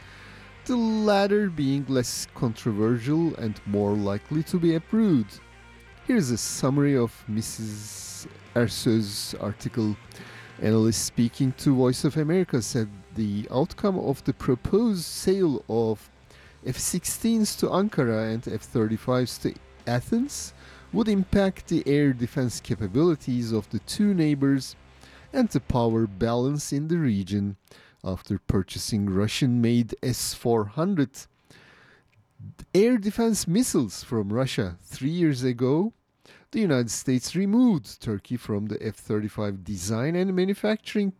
the 0.66 0.76
latter 0.76 1.50
being 1.50 1.84
less 1.88 2.28
controversial 2.36 3.34
and 3.38 3.60
more 3.66 3.94
likely 3.94 4.44
to 4.44 4.60
be 4.60 4.76
approved. 4.76 5.40
Here's 6.06 6.30
a 6.30 6.38
summary 6.38 6.96
of 6.96 7.12
Mrs. 7.28 8.28
Ersöz's 8.56 9.34
article. 9.42 9.98
Analysts 10.60 11.04
speaking 11.04 11.52
to 11.60 11.76
Voice 11.76 12.04
of 12.04 12.18
America 12.18 12.64
said 12.64 12.90
the 13.16 13.48
outcome 13.52 14.00
of 14.00 14.24
the 14.24 14.34
proposed 14.34 15.06
sale 15.06 15.64
of 15.70 16.10
F 16.66 16.78
16s 16.78 17.60
to 17.60 17.68
Ankara 17.68 18.34
and 18.34 18.48
F 18.48 18.68
35s 18.74 19.40
to 19.44 19.54
Athens 19.86 20.54
would 20.92 21.08
impact 21.08 21.68
the 21.68 21.84
air 21.86 22.12
defense 22.12 22.60
capabilities 22.60 23.52
of 23.52 23.70
the 23.70 23.78
two 23.80 24.16
neighbors 24.16 24.76
and 25.32 25.48
the 25.50 25.60
power 25.60 26.08
balance 26.08 26.74
in 26.74 26.88
the 26.88 26.98
region. 26.98 27.58
After 28.04 28.40
purchasing 28.40 29.08
Russian 29.12 29.62
made 29.62 29.96
S 30.02 30.34
400 30.34 31.10
air 32.74 32.98
defense 32.98 33.48
missiles 33.48 34.04
from 34.04 34.34
Russia 34.34 34.78
three 34.84 35.12
years 35.12 35.44
ago 35.44 35.94
the 36.58 36.62
United 36.62 36.90
States 36.90 37.36
removed 37.36 38.02
Turkey 38.02 38.36
from 38.36 38.66
the 38.66 38.84
F 38.84 38.96
35 38.96 39.64
design 39.64 40.16
and 40.16 40.36
manufacturing 40.36 41.14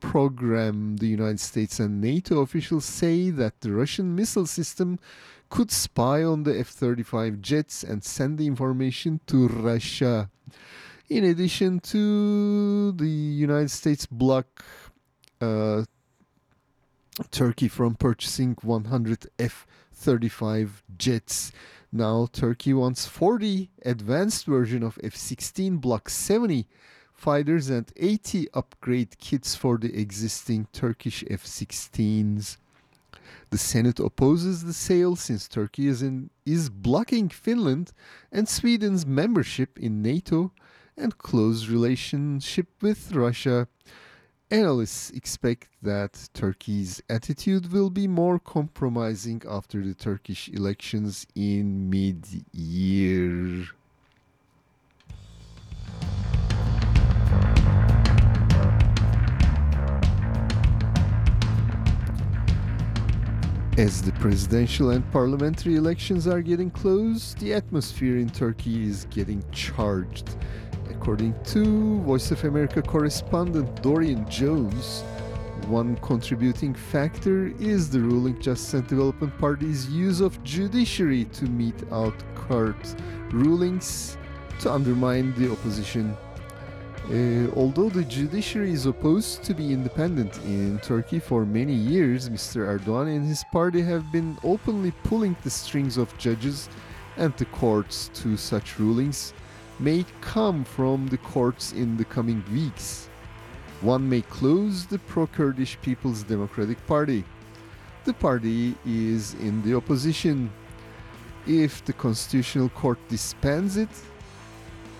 program. 0.00 0.96
The 0.96 1.06
United 1.06 1.38
States 1.38 1.78
and 1.78 2.00
NATO 2.00 2.40
officials 2.40 2.84
say 2.84 3.30
that 3.30 3.60
the 3.60 3.70
Russian 3.70 4.16
missile 4.16 4.44
system 4.44 4.98
could 5.50 5.70
spy 5.70 6.24
on 6.24 6.42
the 6.42 6.58
F 6.58 6.66
35 6.66 7.40
jets 7.40 7.84
and 7.84 8.02
send 8.02 8.38
the 8.38 8.48
information 8.48 9.20
to 9.28 9.46
Russia. 9.46 10.28
In 11.08 11.22
addition 11.26 11.78
to 11.94 12.90
the 12.90 13.06
United 13.06 13.70
States 13.70 14.04
block 14.04 14.64
uh, 15.40 15.84
Turkey 17.30 17.68
from 17.68 17.94
purchasing 17.94 18.56
100 18.62 19.28
F 19.38 19.64
35 19.92 20.82
jets. 20.98 21.52
Now 21.94 22.26
Turkey 22.32 22.72
wants 22.72 23.04
40 23.04 23.70
advanced 23.84 24.46
version 24.46 24.82
of 24.82 24.98
F-16 25.02 25.78
Block 25.78 26.08
70 26.08 26.66
fighters 27.12 27.68
and 27.68 27.92
80 27.94 28.48
upgrade 28.54 29.18
kits 29.18 29.54
for 29.54 29.76
the 29.76 29.94
existing 29.94 30.68
Turkish 30.72 31.22
F-16s. 31.28 32.56
The 33.50 33.58
Senate 33.58 34.00
opposes 34.00 34.64
the 34.64 34.72
sale 34.72 35.16
since 35.16 35.46
Turkey 35.46 35.86
is 35.86 36.00
in 36.00 36.30
is 36.46 36.70
blocking 36.70 37.28
Finland 37.28 37.92
and 38.32 38.48
Sweden's 38.48 39.04
membership 39.04 39.78
in 39.78 40.00
NATO 40.00 40.50
and 40.96 41.18
close 41.18 41.68
relationship 41.68 42.68
with 42.80 43.12
Russia. 43.12 43.68
Analysts 44.52 45.08
expect 45.12 45.68
that 45.80 46.28
Turkey's 46.34 47.02
attitude 47.08 47.72
will 47.72 47.88
be 47.88 48.06
more 48.06 48.38
compromising 48.38 49.40
after 49.48 49.82
the 49.82 49.94
Turkish 49.94 50.50
elections 50.50 51.26
in 51.34 51.88
mid 51.88 52.26
year. 52.52 53.64
As 63.78 64.02
the 64.02 64.12
presidential 64.20 64.90
and 64.90 65.10
parliamentary 65.12 65.76
elections 65.76 66.26
are 66.26 66.42
getting 66.42 66.70
close, 66.70 67.32
the 67.36 67.54
atmosphere 67.54 68.18
in 68.18 68.28
Turkey 68.28 68.86
is 68.86 69.06
getting 69.08 69.42
charged. 69.50 70.36
According 70.96 71.34
to 71.46 72.00
Voice 72.02 72.30
of 72.30 72.44
America 72.44 72.80
correspondent 72.82 73.82
Dorian 73.82 74.28
Jones, 74.28 75.02
one 75.66 75.96
contributing 75.96 76.74
factor 76.74 77.46
is 77.58 77.90
the 77.90 77.98
ruling 77.98 78.40
Justice 78.40 78.74
and 78.74 78.86
Development 78.86 79.36
Party's 79.38 79.88
use 79.88 80.20
of 80.20 80.42
judiciary 80.44 81.24
to 81.24 81.46
mete 81.46 81.82
out 81.90 82.14
court 82.34 82.94
rulings 83.32 84.16
to 84.60 84.70
undermine 84.70 85.34
the 85.34 85.50
opposition. 85.50 86.16
Uh, 87.10 87.50
although 87.56 87.88
the 87.88 88.04
judiciary 88.04 88.72
is 88.72 88.86
opposed 88.86 89.42
to 89.44 89.54
be 89.54 89.72
independent 89.72 90.38
in 90.44 90.78
Turkey 90.80 91.18
for 91.18 91.44
many 91.44 91.74
years, 91.74 92.28
Mr. 92.28 92.68
Erdogan 92.68 93.16
and 93.16 93.26
his 93.26 93.42
party 93.50 93.80
have 93.80 94.12
been 94.12 94.38
openly 94.44 94.92
pulling 95.04 95.34
the 95.42 95.50
strings 95.50 95.96
of 95.96 96.16
judges 96.18 96.68
and 97.16 97.34
the 97.38 97.46
courts 97.46 98.08
to 98.14 98.36
such 98.36 98.78
rulings 98.78 99.34
may 99.78 100.04
come 100.20 100.64
from 100.64 101.08
the 101.08 101.18
courts 101.18 101.72
in 101.72 101.96
the 101.96 102.04
coming 102.04 102.42
weeks. 102.52 103.08
One 103.80 104.08
may 104.08 104.22
close 104.22 104.86
the 104.86 104.98
pro 104.98 105.26
Kurdish 105.26 105.78
People's 105.82 106.22
Democratic 106.22 106.84
Party. 106.86 107.24
The 108.04 108.12
party 108.14 108.74
is 108.86 109.34
in 109.34 109.62
the 109.62 109.74
opposition. 109.74 110.50
If 111.46 111.84
the 111.84 111.92
Constitutional 111.92 112.68
Court 112.68 112.98
disbands 113.08 113.76
it, 113.76 113.88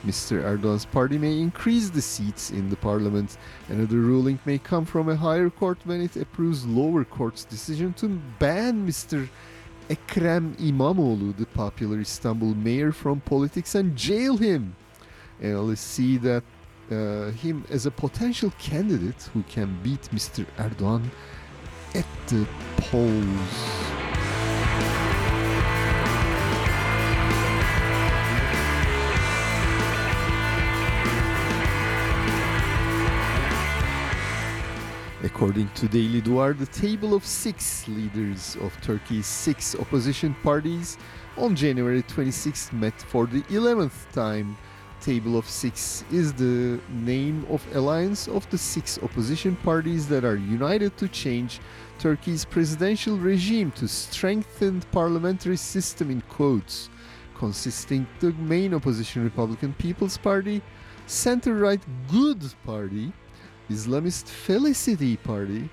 Mr. 0.05 0.43
Erdogan's 0.43 0.85
party 0.85 1.17
may 1.17 1.39
increase 1.39 1.89
the 1.89 2.03
seats 2.03 2.51
in 2.51 2.69
the 2.69 2.77
parliament. 2.77 3.39
Another 3.69 3.99
ruling 3.99 4.41
may 4.45 4.59
come 4.59 4.85
from 4.85 5.09
a 5.09 5.15
higher 5.15 5.49
court 5.49 5.79
when 5.85 6.01
it 6.01 6.17
approves 6.17 6.67
lower 6.67 7.05
court's 7.05 7.45
decision 7.45 7.93
to 7.95 8.09
ban 8.41 8.85
Mr. 8.87 9.29
Ekrem 9.93 10.57
İmamoğlu, 10.59 11.37
the 11.37 11.45
popular 11.45 11.99
Istanbul 11.99 12.55
mayor, 12.55 12.93
from 12.93 13.21
politics 13.21 13.77
and 13.77 13.97
jail 13.97 14.39
him. 14.39 14.73
And 15.43 15.69
let's 15.69 15.81
see 15.81 16.19
that 16.19 16.43
uh, 16.91 17.33
him 17.33 17.65
as 17.71 17.87
a 17.87 17.91
potential 17.91 18.51
candidate 18.59 19.31
who 19.35 19.43
can 19.55 19.69
beat 19.85 20.11
Mr. 20.13 20.47
Erdogan 20.59 21.03
at 21.95 22.07
the 22.29 22.47
polls. 22.77 24.02
According 35.25 35.69
to 35.77 35.87
Daily 35.87 36.21
Duar, 36.21 36.59
the 36.59 36.67
table 36.67 37.15
of 37.15 37.25
six 37.25 37.87
leaders 37.87 38.57
of 38.61 38.73
Turkey's 38.81 39.27
six 39.27 39.77
opposition 39.77 40.35
parties 40.43 40.99
on 41.37 41.55
January 41.55 42.03
26th 42.03 42.73
met 42.73 43.01
for 43.01 43.27
the 43.27 43.43
11th 43.43 44.11
time. 44.13 44.57
Table 45.01 45.39
of 45.39 45.49
Six 45.49 46.05
is 46.11 46.33
the 46.33 46.81
name 46.89 47.47
of 47.51 47.65
alliance 47.75 48.27
of 48.27 48.49
the 48.51 48.59
six 48.59 48.99
opposition 49.01 49.55
parties 49.57 50.09
that 50.09 50.25
are 50.25 50.37
united 50.37 50.97
to 50.97 51.07
change 51.07 51.61
Turkey's 52.01 52.45
presidential 52.45 53.17
regime 53.17 53.71
to 53.73 53.87
strengthen 53.87 54.81
parliamentary 54.91 55.57
system 55.57 56.11
in 56.11 56.21
quotes, 56.23 56.89
consisting 57.37 58.09
the 58.19 58.33
main 58.35 58.75
opposition 58.75 59.23
Republican 59.23 59.73
People's 59.75 60.19
Party, 60.19 60.63
center-right 61.07 61.83
Good 62.09 62.43
Party, 62.65 63.13
Islamist 63.73 64.27
Felicity 64.29 65.17
Party, 65.17 65.71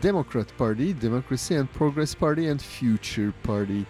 Democrat 0.00 0.52
Party, 0.56 0.92
Democracy 0.92 1.56
and 1.56 1.72
Progress 1.72 2.14
Party, 2.14 2.46
and 2.46 2.62
Future 2.62 3.34
Party. 3.42 3.84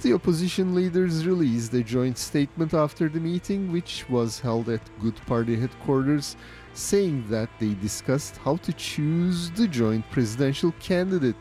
The 0.00 0.14
opposition 0.14 0.74
leaders 0.74 1.26
released 1.26 1.74
a 1.74 1.82
joint 1.82 2.16
statement 2.16 2.72
after 2.72 3.08
the 3.08 3.20
meeting, 3.20 3.70
which 3.72 4.08
was 4.08 4.40
held 4.40 4.68
at 4.68 4.80
Good 5.00 5.16
Party 5.26 5.56
headquarters, 5.56 6.36
saying 6.72 7.26
that 7.28 7.50
they 7.58 7.74
discussed 7.74 8.36
how 8.38 8.56
to 8.56 8.72
choose 8.72 9.50
the 9.50 9.68
joint 9.68 10.08
presidential 10.10 10.72
candidate. 10.80 11.36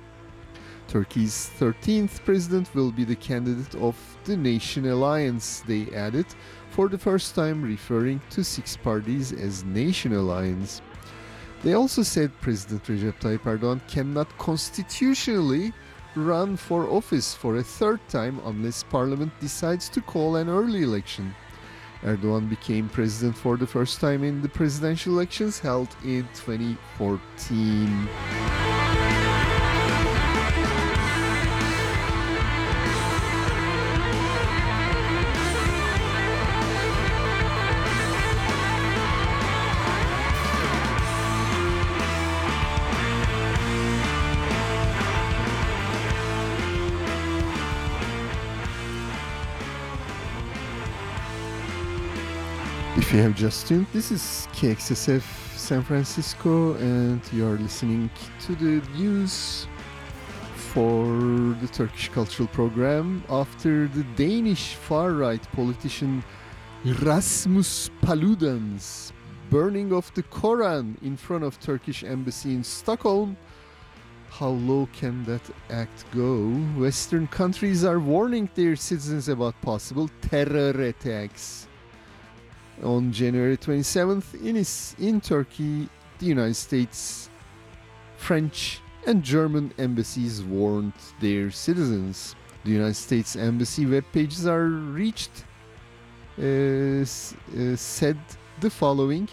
Turkey's 0.87 1.51
13th 1.59 2.23
president 2.25 2.73
will 2.73 2.91
be 2.91 3.03
the 3.03 3.15
candidate 3.15 3.75
of 3.75 3.95
the 4.23 4.35
Nation 4.35 4.87
Alliance, 4.87 5.61
they 5.67 5.87
added, 5.93 6.25
for 6.71 6.89
the 6.89 6.97
first 6.97 7.35
time 7.35 7.61
referring 7.61 8.19
to 8.31 8.43
six 8.43 8.75
parties 8.75 9.33
as 9.33 9.63
Nation 9.65 10.13
Alliance. 10.13 10.81
They 11.63 11.73
also 11.73 12.03
said 12.03 12.31
President 12.39 12.83
Recep 12.83 13.19
Tayyip 13.19 13.39
Erdogan 13.39 13.81
cannot 13.87 14.37
constitutionally 14.37 15.73
run 16.15 16.55
for 16.55 16.89
office 16.89 17.33
for 17.33 17.57
a 17.57 17.63
third 17.63 17.99
time 18.09 18.39
unless 18.45 18.83
parliament 18.83 19.31
decides 19.39 19.89
to 19.89 20.01
call 20.01 20.35
an 20.35 20.49
early 20.49 20.83
election. 20.83 21.35
Erdogan 22.03 22.49
became 22.49 22.89
president 22.89 23.35
for 23.35 23.57
the 23.57 23.67
first 23.67 23.99
time 23.99 24.23
in 24.23 24.41
the 24.41 24.49
presidential 24.49 25.13
elections 25.13 25.59
held 25.59 25.89
in 26.03 26.27
2014. 26.35 28.86
You 53.17 53.23
have 53.23 53.35
just 53.35 53.65
tuned, 53.65 53.87
this 53.93 54.11
is 54.11 54.47
KXSF 54.53 55.23
San 55.57 55.81
Francisco, 55.81 56.75
and 56.75 57.19
you 57.33 57.47
are 57.47 57.57
listening 57.57 58.11
to 58.41 58.53
the 58.53 58.79
news 58.95 59.65
for 60.55 61.03
the 61.59 61.67
Turkish 61.73 62.09
Cultural 62.09 62.47
Program 62.49 63.23
after 63.27 63.87
the 63.87 64.03
Danish 64.15 64.75
far 64.75 65.13
right 65.13 65.41
politician 65.53 66.23
Rasmus 67.01 67.89
Paludan's 68.03 69.11
burning 69.49 69.93
of 69.93 70.13
the 70.13 70.21
Koran 70.21 70.95
in 71.01 71.17
front 71.17 71.43
of 71.43 71.59
Turkish 71.59 72.03
embassy 72.03 72.53
in 72.53 72.63
Stockholm. 72.63 73.35
How 74.29 74.49
low 74.49 74.87
can 74.93 75.23
that 75.23 75.41
act 75.71 76.05
go? 76.13 76.49
Western 76.77 77.25
countries 77.25 77.83
are 77.83 77.99
warning 77.99 78.47
their 78.53 78.75
citizens 78.75 79.27
about 79.27 79.59
possible 79.63 80.07
terror 80.21 80.79
attacks. 80.81 81.66
On 82.83 83.11
January 83.11 83.57
27th, 83.57 84.35
in, 84.35 85.05
in 85.05 85.21
Turkey, 85.21 85.89
the 86.19 86.25
United 86.25 86.55
States, 86.55 87.29
French, 88.17 88.81
and 89.07 89.23
German 89.23 89.73
embassies 89.77 90.43
warned 90.43 90.93
their 91.19 91.49
citizens. 91.49 92.35
The 92.65 92.71
United 92.71 92.95
States 92.95 93.35
Embassy 93.35 93.85
web 93.85 94.03
pages 94.11 94.45
are 94.45 94.67
reached, 94.67 95.45
uh, 96.37 96.43
uh, 96.43 97.05
said 97.75 98.17
the 98.59 98.69
following 98.69 99.29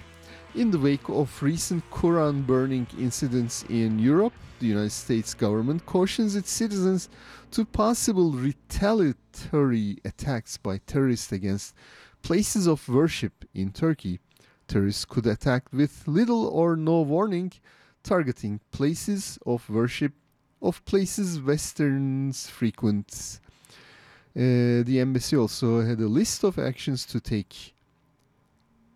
In 0.55 0.71
the 0.71 0.79
wake 0.79 1.09
of 1.09 1.43
recent 1.43 1.83
Quran 1.91 2.47
burning 2.47 2.87
incidents 2.99 3.65
in 3.69 3.99
Europe, 3.99 4.35
the 4.61 4.69
United 4.69 4.93
States 4.93 5.35
government 5.35 5.85
cautions 5.85 6.37
its 6.37 6.51
citizens 6.51 7.09
to 7.51 7.65
possible 7.65 8.31
retaliatory 8.33 9.99
attacks 10.05 10.57
by 10.57 10.79
terrorists 10.87 11.33
against 11.33 11.75
places 12.25 12.67
of 12.67 12.89
worship 12.89 13.45
in 13.55 13.71
Turkey. 13.71 14.19
Terrorists 14.67 15.05
could 15.05 15.27
attack 15.27 15.65
with 15.73 16.09
little 16.09 16.47
or 16.47 16.75
no 16.75 17.03
warning, 17.03 17.53
targeting 18.03 18.61
places 18.73 19.39
of 19.45 19.69
worship 19.69 20.13
of 20.63 20.83
places 20.87 21.39
Westerns 21.39 22.49
frequent. 22.49 23.41
Uh, 24.35 24.81
the 24.89 25.01
embassy 25.01 25.37
also 25.37 25.83
had 25.83 26.01
a 26.01 26.09
list 26.09 26.45
of 26.45 26.59
actions 26.59 27.05
to 27.05 27.21
take, 27.21 27.75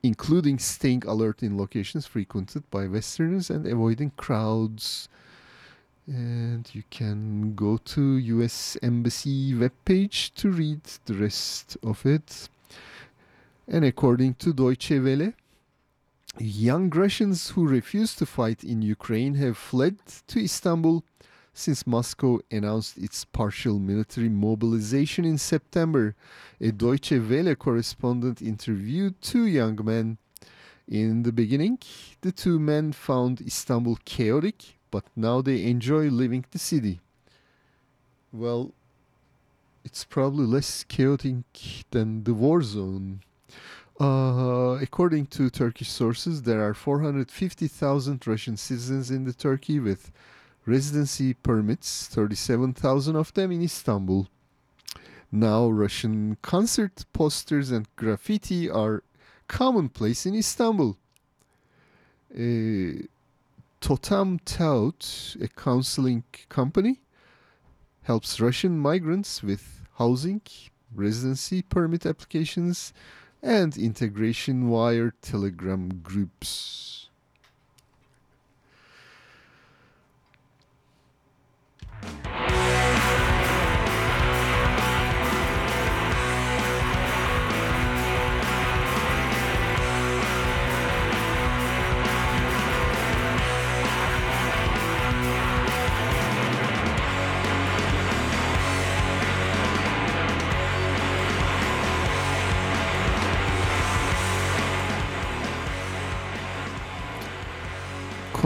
including 0.02 0.58
staying 0.58 1.02
alert 1.06 1.42
in 1.42 1.58
locations 1.58 2.06
frequented 2.06 2.68
by 2.70 2.86
Westerners 2.86 3.50
and 3.50 3.66
avoiding 3.66 4.10
crowds. 4.16 5.06
And 6.06 6.66
you 6.74 6.82
can 6.88 7.54
go 7.54 7.76
to 7.76 8.16
US 8.16 8.78
Embassy 8.82 9.52
webpage 9.52 10.32
to 10.36 10.50
read 10.50 10.80
the 11.04 11.12
rest 11.12 11.76
of 11.82 12.06
it. 12.06 12.48
And 13.70 13.84
according 13.84 14.34
to 14.36 14.54
Deutsche 14.54 14.92
Welle, 14.92 15.34
young 16.38 16.88
Russians 16.88 17.50
who 17.50 17.68
refuse 17.68 18.14
to 18.14 18.24
fight 18.24 18.64
in 18.64 18.80
Ukraine 18.80 19.34
have 19.34 19.58
fled 19.58 19.98
to 20.28 20.42
Istanbul 20.42 21.04
since 21.52 21.86
Moscow 21.86 22.38
announced 22.50 22.96
its 22.96 23.26
partial 23.26 23.78
military 23.78 24.30
mobilization 24.30 25.26
in 25.26 25.36
September. 25.36 26.14
A 26.62 26.72
Deutsche 26.72 27.12
Welle 27.12 27.54
correspondent 27.56 28.40
interviewed 28.40 29.20
two 29.20 29.44
young 29.44 29.78
men. 29.84 30.16
In 30.86 31.24
the 31.24 31.32
beginning, 31.32 31.78
the 32.22 32.32
two 32.32 32.58
men 32.58 32.92
found 32.92 33.42
Istanbul 33.42 33.98
chaotic, 34.06 34.78
but 34.90 35.04
now 35.14 35.42
they 35.42 35.64
enjoy 35.64 36.08
living 36.08 36.46
the 36.52 36.58
city. 36.58 37.00
Well, 38.32 38.72
it's 39.84 40.04
probably 40.04 40.46
less 40.46 40.84
chaotic 40.84 41.44
than 41.90 42.24
the 42.24 42.32
war 42.32 42.62
zone. 42.62 43.20
Uh, 44.00 44.78
according 44.80 45.26
to 45.26 45.50
Turkish 45.50 45.88
sources, 45.88 46.42
there 46.42 46.62
are 46.62 46.72
450,000 46.72 48.26
Russian 48.26 48.56
citizens 48.56 49.10
in 49.10 49.24
the 49.24 49.32
Turkey 49.32 49.80
with 49.80 50.12
residency 50.66 51.34
permits, 51.34 52.06
37,000 52.06 53.16
of 53.16 53.34
them 53.34 53.50
in 53.50 53.62
Istanbul. 53.62 54.28
Now, 55.32 55.68
Russian 55.68 56.36
concert 56.42 57.04
posters 57.12 57.72
and 57.72 57.88
graffiti 57.96 58.70
are 58.70 59.02
commonplace 59.48 60.26
in 60.26 60.34
Istanbul. 60.36 60.96
Uh, 62.32 63.02
Totem 63.80 64.38
Tout, 64.44 65.36
a 65.40 65.48
counseling 65.48 66.22
company, 66.48 67.00
helps 68.02 68.40
Russian 68.40 68.78
migrants 68.78 69.42
with 69.42 69.82
housing, 69.96 70.40
residency 70.94 71.62
permit 71.62 72.06
applications, 72.06 72.92
and 73.42 73.76
integration 73.76 74.68
wire 74.68 75.14
Telegram 75.22 76.00
groups. 76.02 77.07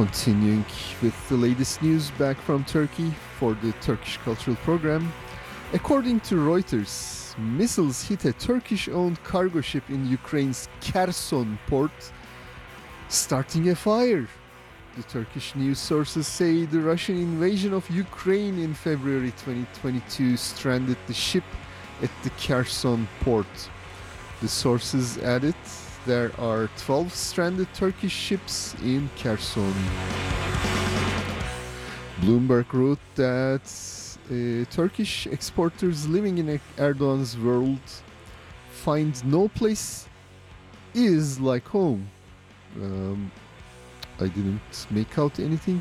Continuing 0.03 0.65
with 1.01 1.29
the 1.29 1.37
latest 1.37 1.81
news 1.81 2.11
back 2.19 2.37
from 2.39 2.65
Turkey 2.65 3.15
for 3.39 3.55
the 3.63 3.71
Turkish 3.75 4.17
Cultural 4.17 4.57
Program. 4.65 5.13
According 5.75 6.19
to 6.23 6.35
Reuters, 6.35 7.39
missiles 7.39 8.03
hit 8.03 8.25
a 8.25 8.33
Turkish 8.33 8.89
owned 8.89 9.23
cargo 9.23 9.61
ship 9.61 9.85
in 9.91 10.09
Ukraine's 10.09 10.69
Kherson 10.81 11.57
port, 11.69 11.93
starting 13.11 13.69
a 13.69 13.77
fire. 13.77 14.27
The 14.97 15.05
Turkish 15.05 15.55
news 15.55 15.79
sources 15.79 16.27
say 16.27 16.65
the 16.65 16.81
Russian 16.81 17.19
invasion 17.19 17.73
of 17.73 17.89
Ukraine 17.89 18.59
in 18.59 18.75
February 18.75 19.31
2022 19.45 20.37
stranded 20.37 20.99
the 21.07 21.15
ship 21.15 21.45
at 22.03 22.11
the 22.25 22.31
Kherson 22.31 23.07
port. 23.21 23.71
The 24.41 24.49
sources 24.49 25.19
added 25.19 25.55
there 26.07 26.33
are 26.39 26.69
12 26.79 27.13
stranded 27.15 27.69
Turkish 27.75 28.13
ships 28.13 28.75
in 28.83 29.09
Kherson. 29.19 29.75
Bloomberg 32.21 32.73
wrote 32.73 32.99
that 33.15 33.63
uh, 34.31 34.65
Turkish 34.71 35.27
exporters 35.27 36.09
living 36.09 36.39
in 36.39 36.61
Erdogan's 36.79 37.37
world 37.39 37.81
find 38.71 39.25
no 39.25 39.49
place 39.49 40.09
is 40.95 41.41
like 41.41 41.67
home. 41.67 42.09
Um, 42.77 43.31
I 44.21 44.29
didn't 44.29 44.87
make 44.91 45.19
out 45.19 45.39
anything. 45.39 45.81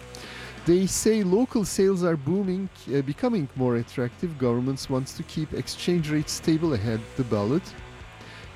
They 0.65 0.85
say 0.85 1.23
local 1.23 1.65
sales 1.65 2.03
are 2.03 2.15
booming, 2.15 2.69
uh, 2.93 3.01
becoming 3.01 3.49
more 3.55 3.77
attractive. 3.77 4.37
Governments 4.37 4.89
wants 4.89 5.13
to 5.17 5.23
keep 5.23 5.53
exchange 5.53 6.11
rates 6.11 6.33
stable 6.33 6.73
ahead 6.73 6.99
the 7.17 7.23
ballot. 7.23 7.63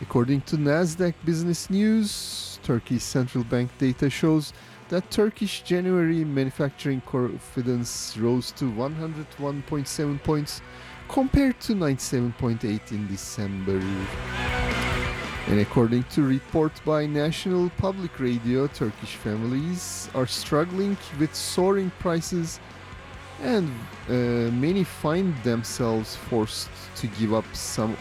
According 0.01 0.41
to 0.41 0.57
Nasdaq 0.57 1.13
Business 1.23 1.69
News, 1.69 2.59
Turkey's 2.63 3.03
central 3.03 3.43
bank 3.45 3.71
data 3.77 4.09
shows 4.09 4.51
that 4.89 5.09
Turkish 5.09 5.61
January 5.61 6.25
manufacturing 6.25 7.01
confidence 7.01 8.17
rose 8.17 8.51
to 8.51 8.65
101.7 8.65 10.23
points 10.23 10.61
compared 11.07 11.59
to 11.61 11.73
97.8 11.73 12.91
in 12.91 13.07
December. 13.07 13.81
And 15.47 15.59
according 15.59 16.03
to 16.05 16.23
report 16.23 16.73
by 16.83 17.05
National 17.05 17.69
Public 17.77 18.19
Radio, 18.19 18.67
Turkish 18.67 19.15
families 19.15 20.09
are 20.13 20.27
struggling 20.27 20.97
with 21.19 21.33
soaring 21.33 21.91
prices 21.99 22.59
and 23.41 23.69
uh, 24.09 24.13
many 24.51 24.83
find 24.83 25.35
themselves 25.43 26.15
forced 26.15 26.69
to 26.95 27.07
give 27.07 27.33
up 27.33 27.45
some 27.53 27.95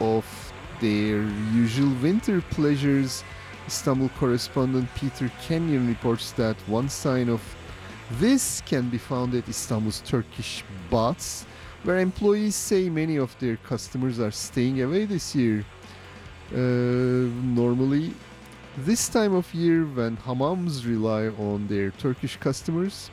of 0.00 0.45
their 0.80 1.22
usual 1.52 1.92
winter 2.02 2.40
pleasures. 2.50 3.24
Istanbul 3.66 4.10
correspondent 4.18 4.88
Peter 4.94 5.30
Kenyon 5.42 5.88
reports 5.88 6.32
that 6.32 6.56
one 6.68 6.88
sign 6.88 7.28
of 7.28 7.42
this 8.12 8.62
can 8.66 8.88
be 8.88 8.98
found 8.98 9.34
at 9.34 9.48
Istanbul's 9.48 10.00
Turkish 10.06 10.62
baths, 10.90 11.44
where 11.82 11.98
employees 11.98 12.54
say 12.54 12.88
many 12.88 13.16
of 13.16 13.36
their 13.38 13.56
customers 13.56 14.20
are 14.20 14.30
staying 14.30 14.82
away 14.82 15.04
this 15.04 15.34
year. 15.34 15.64
Uh, 16.52 17.28
normally, 17.42 18.14
this 18.78 19.08
time 19.08 19.34
of 19.34 19.52
year 19.52 19.84
when 19.84 20.16
hammams 20.18 20.86
rely 20.86 21.26
on 21.42 21.66
their 21.66 21.90
Turkish 21.92 22.36
customers, 22.36 23.10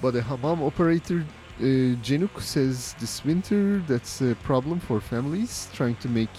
but 0.00 0.14
a 0.14 0.22
hammam 0.22 0.62
operator 0.62 1.24
uh, 1.60 1.94
Cenuk 2.02 2.40
says 2.40 2.94
this 3.00 3.22
winter 3.22 3.82
that's 3.86 4.22
a 4.22 4.34
problem 4.44 4.80
for 4.80 4.98
families 4.98 5.68
trying 5.74 5.96
to 5.96 6.08
make 6.08 6.30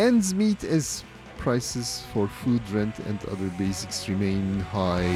ends 0.00 0.32
meet 0.32 0.64
as 0.64 1.04
prices 1.36 2.04
for 2.12 2.26
food, 2.26 2.62
rent, 2.70 2.98
and 3.00 3.22
other 3.26 3.48
basics 3.58 4.08
remain 4.08 4.58
high. 4.60 5.12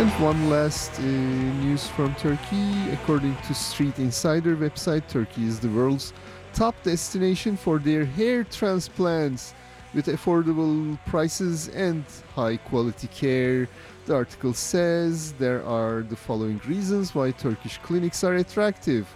And 0.00 0.10
one 0.22 0.48
last 0.48 0.92
uh, 1.00 1.02
news 1.02 1.88
from 1.88 2.14
Turkey. 2.14 2.90
According 2.92 3.36
to 3.48 3.54
Street 3.54 3.98
Insider 3.98 4.56
website, 4.56 5.08
Turkey 5.08 5.44
is 5.44 5.58
the 5.58 5.68
world's 5.70 6.12
top 6.54 6.80
destination 6.84 7.56
for 7.56 7.80
their 7.80 8.04
hair 8.04 8.44
transplants 8.44 9.54
with 9.92 10.06
affordable 10.06 10.96
prices 11.06 11.68
and 11.70 12.04
high 12.36 12.58
quality 12.58 13.08
care. 13.08 13.68
The 14.06 14.14
article 14.14 14.54
says 14.54 15.32
there 15.32 15.64
are 15.64 16.02
the 16.02 16.16
following 16.16 16.60
reasons 16.64 17.12
why 17.12 17.32
Turkish 17.32 17.78
clinics 17.78 18.22
are 18.22 18.36
attractive. 18.36 19.08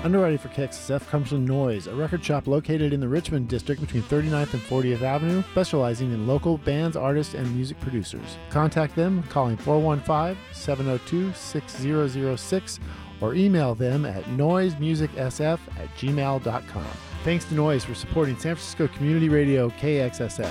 Underwriting 0.06 0.38
for 0.38 0.50
KXSF 0.50 1.08
comes 1.08 1.30
from 1.30 1.44
Noise, 1.44 1.88
a 1.88 1.94
record 1.96 2.24
shop 2.24 2.46
located 2.46 2.92
in 2.92 3.00
the 3.00 3.08
Richmond 3.08 3.48
district 3.48 3.80
between 3.80 4.04
39th 4.04 4.52
and 4.54 4.62
40th 4.62 5.02
Avenue, 5.02 5.42
specializing 5.50 6.12
in 6.12 6.28
local 6.28 6.58
bands, 6.58 6.96
artists, 6.96 7.34
and 7.34 7.52
music 7.52 7.80
producers. 7.80 8.38
Contact 8.48 8.94
them 8.94 9.24
calling 9.24 9.56
415 9.56 10.40
702 10.52 11.32
6006 11.32 12.78
or 13.20 13.34
email 13.34 13.74
them 13.74 14.06
at 14.06 14.22
noisemusicsf 14.26 15.58
at 15.76 15.96
gmail.com. 15.96 16.86
Thanks 17.24 17.44
to 17.46 17.54
Noise 17.54 17.84
for 17.84 17.96
supporting 17.96 18.36
San 18.36 18.54
Francisco 18.54 18.86
Community 18.86 19.28
Radio 19.28 19.70
KXSF. 19.70 20.46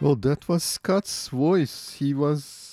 Well, 0.00 0.14
that 0.14 0.48
was 0.48 0.62
Scott's 0.62 1.26
voice. 1.30 1.94
He 1.94 2.14
was 2.14 2.65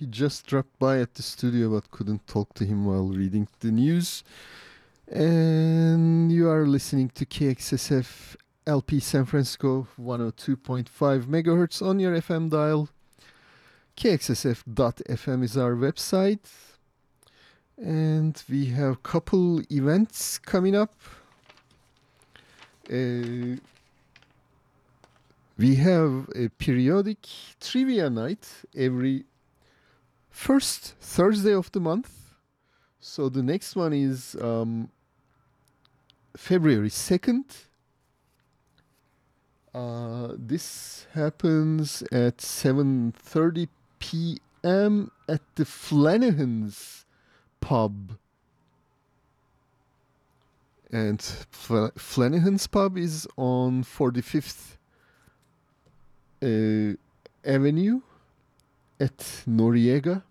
He 0.00 0.06
just 0.06 0.46
dropped 0.46 0.78
by 0.78 0.98
at 0.98 1.12
the 1.12 1.22
studio 1.22 1.68
but 1.68 1.90
couldn't 1.90 2.26
talk 2.26 2.54
to 2.54 2.64
him 2.64 2.86
while 2.86 3.08
reading 3.08 3.46
the 3.60 3.70
news. 3.70 4.24
And 5.06 6.32
you 6.32 6.48
are 6.48 6.66
listening 6.66 7.10
to 7.16 7.26
KXSF 7.26 8.34
LP 8.66 8.98
San 8.98 9.26
Francisco 9.26 9.88
102.5 10.00 10.88
megahertz 11.24 11.86
on 11.86 12.00
your 12.00 12.16
FM 12.16 12.48
dial. 12.48 12.88
KXSF.FM 13.98 15.44
is 15.44 15.58
our 15.58 15.74
website. 15.74 16.48
And 17.76 18.42
we 18.48 18.66
have 18.68 19.02
couple 19.02 19.60
events 19.70 20.38
coming 20.38 20.74
up. 20.74 20.94
Uh, 22.90 23.60
we 25.58 25.74
have 25.74 26.26
a 26.34 26.48
periodic 26.56 27.28
trivia 27.60 28.08
night 28.08 28.48
every 28.74 29.26
first 30.30 30.94
Thursday 31.00 31.52
of 31.52 31.70
the 31.72 31.80
month. 31.80 32.34
So 33.00 33.28
the 33.28 33.42
next 33.42 33.76
one 33.76 33.92
is 33.92 34.36
um, 34.40 34.90
February 36.36 36.90
2nd. 36.90 37.44
Uh, 39.72 40.32
this 40.36 41.06
happens 41.14 42.02
at 42.10 42.38
7.30 42.38 43.68
p.m. 43.98 45.10
at 45.28 45.40
the 45.54 45.64
Flanagan's 45.64 47.04
pub. 47.60 48.16
And 50.90 51.22
Fla- 51.22 51.92
Flanagan's 51.96 52.66
pub 52.66 52.98
is 52.98 53.28
on 53.36 53.84
45th 53.84 54.76
uh, 56.42 56.96
Avenue 57.44 58.00
at 59.00 59.16
Noriega. 59.48 60.22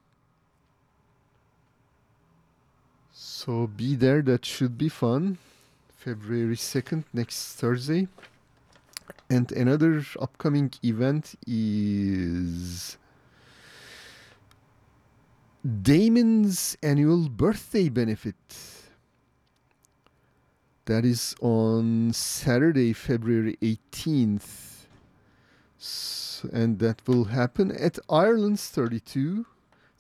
So 3.12 3.68
be 3.68 3.96
there, 3.96 4.22
that 4.22 4.46
should 4.46 4.78
be 4.78 4.90
fun. 4.90 5.40
February 5.98 6.56
2nd, 6.56 7.04
next 7.14 7.56
Thursday. 7.56 8.08
And 9.30 9.52
another 9.52 10.04
upcoming 10.20 10.72
event 10.84 11.36
is 11.46 12.98
Damon's 15.82 16.78
annual 16.82 17.28
birthday 17.28 17.90
benefit. 17.90 18.36
That 20.86 21.06
is 21.06 21.36
on 21.42 22.14
Saturday, 22.14 22.94
February 22.94 23.58
18th. 23.62 24.86
And 26.52 26.80
that 26.80 27.08
will 27.08 27.26
happen 27.26 27.72
at 27.72 28.00
Ireland's 28.10 28.68
32, 28.68 29.46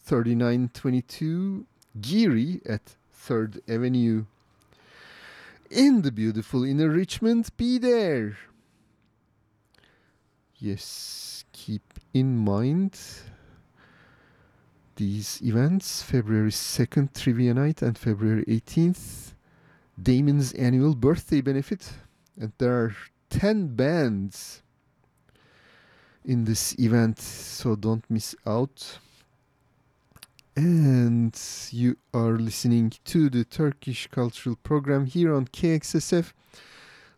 3922 0.03 1.65
Geary 2.01 2.61
at 2.65 2.95
3rd 3.13 3.59
Avenue. 3.67 4.25
In 5.69 6.01
the 6.01 6.11
beautiful 6.11 6.63
inner 6.63 6.89
Richmond, 6.89 7.49
be 7.57 7.77
there. 7.77 8.37
Yes, 10.57 11.45
keep 11.53 11.99
in 12.13 12.37
mind 12.37 12.99
these 14.95 15.41
events 15.41 16.03
February 16.03 16.51
2nd, 16.51 17.13
Trivia 17.13 17.53
Night, 17.53 17.81
and 17.81 17.97
February 17.97 18.43
18th, 18.45 19.33
Damon's 20.01 20.51
annual 20.53 20.93
birthday 20.95 21.39
benefit. 21.39 21.93
And 22.37 22.51
there 22.57 22.73
are 22.73 22.95
10 23.29 23.75
bands 23.75 24.61
in 26.25 26.45
this 26.45 26.77
event, 26.79 27.19
so 27.19 27.75
don't 27.75 28.03
miss 28.09 28.35
out. 28.45 28.99
And 30.55 31.39
you 31.71 31.97
are 32.13 32.37
listening 32.37 32.93
to 33.05 33.29
the 33.29 33.45
Turkish 33.45 34.07
Cultural 34.07 34.57
Program 34.61 35.05
here 35.05 35.33
on 35.33 35.47
KXSF. 35.47 36.33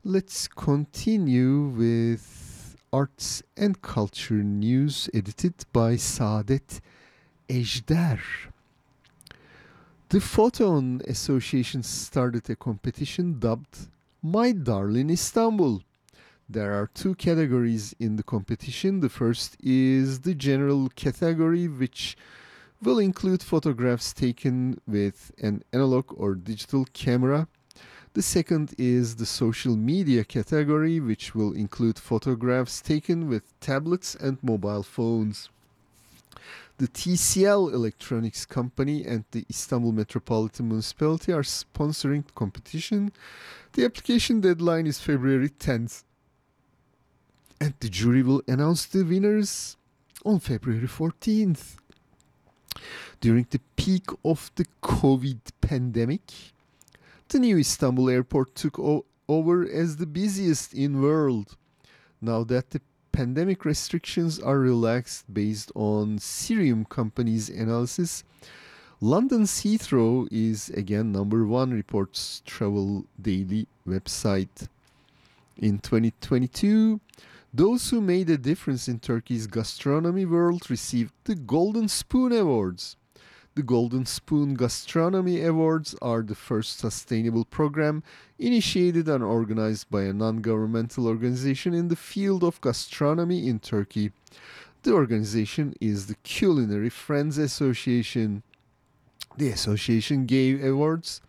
Let's 0.03 0.47
continue 0.47 1.65
with 1.65 2.77
arts 2.93 3.41
and 3.55 3.81
culture 3.81 4.43
news 4.43 5.09
edited 5.13 5.65
by 5.71 5.95
Saadet 5.95 6.81
Ejder. 7.47 8.19
The 10.09 10.19
Photon 10.19 11.01
Association 11.07 11.83
started 11.83 12.49
a 12.49 12.55
competition 12.55 13.39
dubbed 13.39 13.87
My 14.21 14.51
Darling 14.51 15.09
Istanbul. 15.09 15.81
There 16.51 16.73
are 16.73 16.87
two 16.87 17.15
categories 17.15 17.95
in 17.97 18.17
the 18.17 18.23
competition. 18.23 18.99
The 18.99 19.07
first 19.07 19.55
is 19.63 20.19
the 20.19 20.35
general 20.35 20.89
category, 20.89 21.69
which 21.69 22.17
will 22.81 22.99
include 22.99 23.41
photographs 23.41 24.11
taken 24.11 24.81
with 24.85 25.31
an 25.41 25.63
analog 25.71 26.07
or 26.17 26.35
digital 26.35 26.83
camera. 26.91 27.47
The 28.15 28.21
second 28.21 28.75
is 28.77 29.15
the 29.15 29.25
social 29.25 29.77
media 29.77 30.25
category, 30.25 30.99
which 30.99 31.33
will 31.33 31.53
include 31.53 31.97
photographs 31.97 32.81
taken 32.81 33.29
with 33.29 33.57
tablets 33.61 34.13
and 34.15 34.37
mobile 34.43 34.83
phones. 34.83 35.47
The 36.79 36.89
TCL 36.89 37.71
Electronics 37.71 38.45
Company 38.45 39.05
and 39.05 39.23
the 39.31 39.45
Istanbul 39.49 39.93
Metropolitan 39.93 40.67
Municipality 40.67 41.31
are 41.31 41.43
sponsoring 41.43 42.25
the 42.25 42.33
competition. 42.33 43.13
The 43.71 43.85
application 43.85 44.41
deadline 44.41 44.85
is 44.85 44.99
February 44.99 45.47
10th. 45.47 46.03
And 47.61 47.75
the 47.79 47.89
jury 47.89 48.23
will 48.23 48.41
announce 48.47 48.87
the 48.87 49.03
winners 49.03 49.77
on 50.25 50.39
February 50.39 50.87
14th. 50.87 51.75
During 53.19 53.45
the 53.51 53.61
peak 53.75 54.05
of 54.25 54.49
the 54.55 54.65
COVID 54.81 55.37
pandemic, 55.61 56.21
the 57.29 57.37
new 57.37 57.59
Istanbul 57.59 58.09
airport 58.09 58.55
took 58.55 58.79
over 59.29 59.69
as 59.69 59.97
the 59.97 60.07
busiest 60.07 60.73
in 60.73 61.03
world. 61.03 61.55
Now 62.19 62.43
that 62.45 62.71
the 62.71 62.81
pandemic 63.11 63.63
restrictions 63.63 64.39
are 64.39 64.57
relaxed 64.57 65.31
based 65.31 65.71
on 65.75 66.17
Cirium 66.17 66.89
company's 66.89 67.47
analysis, 67.47 68.23
London's 68.99 69.61
Heathrow 69.61 70.27
is 70.31 70.69
again 70.69 71.11
number 71.11 71.45
one, 71.45 71.69
reports 71.69 72.41
Travel 72.43 73.05
Daily 73.21 73.67
website. 73.87 74.67
In 75.57 75.77
2022, 75.77 76.99
those 77.53 77.89
who 77.89 77.99
made 77.99 78.29
a 78.29 78.37
difference 78.37 78.87
in 78.87 78.99
Turkey's 78.99 79.45
gastronomy 79.45 80.25
world 80.25 80.69
received 80.69 81.11
the 81.25 81.35
Golden 81.35 81.89
Spoon 81.89 82.31
Awards. 82.31 82.95
The 83.55 83.63
Golden 83.63 84.05
Spoon 84.05 84.53
Gastronomy 84.53 85.43
Awards 85.43 85.93
are 86.01 86.21
the 86.21 86.35
first 86.35 86.79
sustainable 86.79 87.43
program 87.43 88.03
initiated 88.39 89.09
and 89.09 89.21
organized 89.21 89.91
by 89.91 90.03
a 90.03 90.13
non 90.13 90.39
governmental 90.39 91.05
organization 91.05 91.73
in 91.73 91.89
the 91.89 91.97
field 91.97 92.45
of 92.45 92.61
gastronomy 92.61 93.49
in 93.49 93.59
Turkey. 93.59 94.13
The 94.83 94.93
organization 94.93 95.75
is 95.81 96.07
the 96.07 96.15
Culinary 96.23 96.89
Friends 96.89 97.37
Association. 97.37 98.43
The 99.37 99.49
association 99.49 100.25
gave 100.25 100.63
awards 100.63 101.19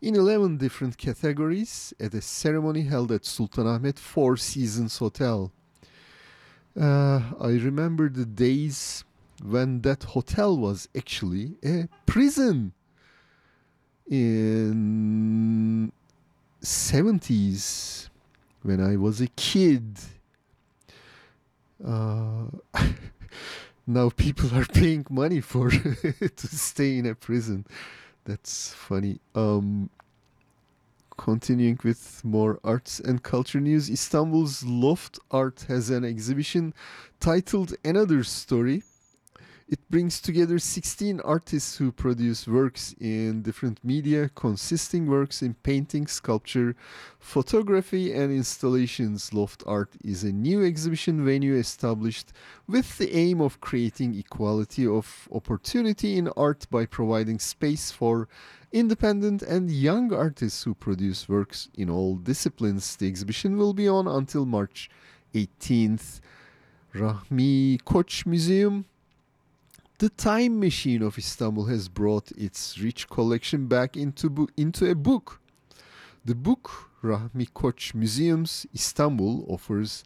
in 0.00 0.14
11 0.14 0.56
different 0.56 0.96
categories 0.96 1.92
at 2.00 2.14
a 2.14 2.22
ceremony 2.22 2.84
held 2.84 3.12
at 3.12 3.24
Sultanahmet 3.24 3.98
Four 3.98 4.38
Seasons 4.38 4.96
Hotel. 4.96 5.52
Uh, 6.78 7.22
I 7.40 7.58
remember 7.58 8.08
the 8.08 8.24
days 8.24 9.04
when 9.42 9.80
that 9.80 10.04
hotel 10.04 10.56
was 10.56 10.88
actually 10.96 11.56
a 11.64 11.88
prison 12.06 12.72
in 14.08 15.92
70s 16.62 18.10
when 18.62 18.80
I 18.80 18.96
was 18.96 19.20
a 19.20 19.26
kid. 19.28 19.98
Uh, 21.84 22.46
now 23.86 24.10
people 24.10 24.54
are 24.56 24.66
paying 24.66 25.04
money 25.10 25.40
for 25.40 25.70
to 25.70 26.46
stay 26.46 26.98
in 26.98 27.06
a 27.06 27.14
prison. 27.14 27.66
That's 28.24 28.72
funny. 28.72 29.20
Um, 29.34 29.90
continuing 31.18 31.78
with 31.84 32.24
more 32.24 32.58
arts 32.64 33.00
and 33.00 33.22
culture 33.22 33.60
news, 33.60 33.90
Istanbul's 33.90 34.64
Loft 34.64 35.18
Art 35.30 35.66
has 35.68 35.90
an 35.90 36.04
exhibition 36.04 36.72
titled 37.20 37.74
Another 37.84 38.24
Story. 38.24 38.84
It 39.68 39.80
brings 39.90 40.18
together 40.22 40.58
16 40.58 41.20
artists 41.20 41.76
who 41.76 41.92
produce 41.92 42.48
works 42.48 42.94
in 42.98 43.42
different 43.42 43.84
media, 43.84 44.30
consisting 44.34 45.06
works 45.06 45.42
in 45.42 45.52
painting, 45.62 46.06
sculpture, 46.06 46.74
photography, 47.18 48.14
and 48.14 48.32
installations. 48.32 49.34
Loft 49.34 49.62
Art 49.66 49.90
is 50.02 50.24
a 50.24 50.32
new 50.32 50.64
exhibition 50.64 51.22
venue 51.22 51.54
established 51.56 52.32
with 52.66 52.96
the 52.96 53.14
aim 53.14 53.42
of 53.42 53.60
creating 53.60 54.14
equality 54.14 54.86
of 54.86 55.28
opportunity 55.30 56.16
in 56.16 56.28
art 56.28 56.66
by 56.70 56.86
providing 56.86 57.38
space 57.38 57.90
for 57.90 58.26
independent 58.72 59.42
and 59.42 59.70
young 59.70 60.12
artists 60.12 60.62
who 60.62 60.74
produce 60.74 61.28
works 61.28 61.68
in 61.74 61.88
all 61.88 62.16
disciplines. 62.16 62.96
The 62.96 63.08
exhibition 63.08 63.56
will 63.56 63.72
be 63.72 63.88
on 63.88 64.06
until 64.06 64.44
March 64.44 64.90
18th. 65.34 66.20
Rahmi 66.94 67.80
Koç 67.82 68.26
Museum 68.26 68.86
The 69.98 70.08
Time 70.08 70.58
Machine 70.58 71.02
of 71.02 71.18
Istanbul 71.18 71.66
has 71.66 71.88
brought 71.88 72.30
its 72.32 72.78
rich 72.78 73.08
collection 73.08 73.66
back 73.66 73.96
into, 73.96 74.30
bo- 74.30 74.48
into 74.56 74.90
a 74.90 74.94
book. 74.94 75.40
The 76.24 76.34
book, 76.34 76.90
Rahmi 77.02 77.50
Koç 77.52 77.94
Museums 77.94 78.66
Istanbul, 78.74 79.44
offers 79.48 80.04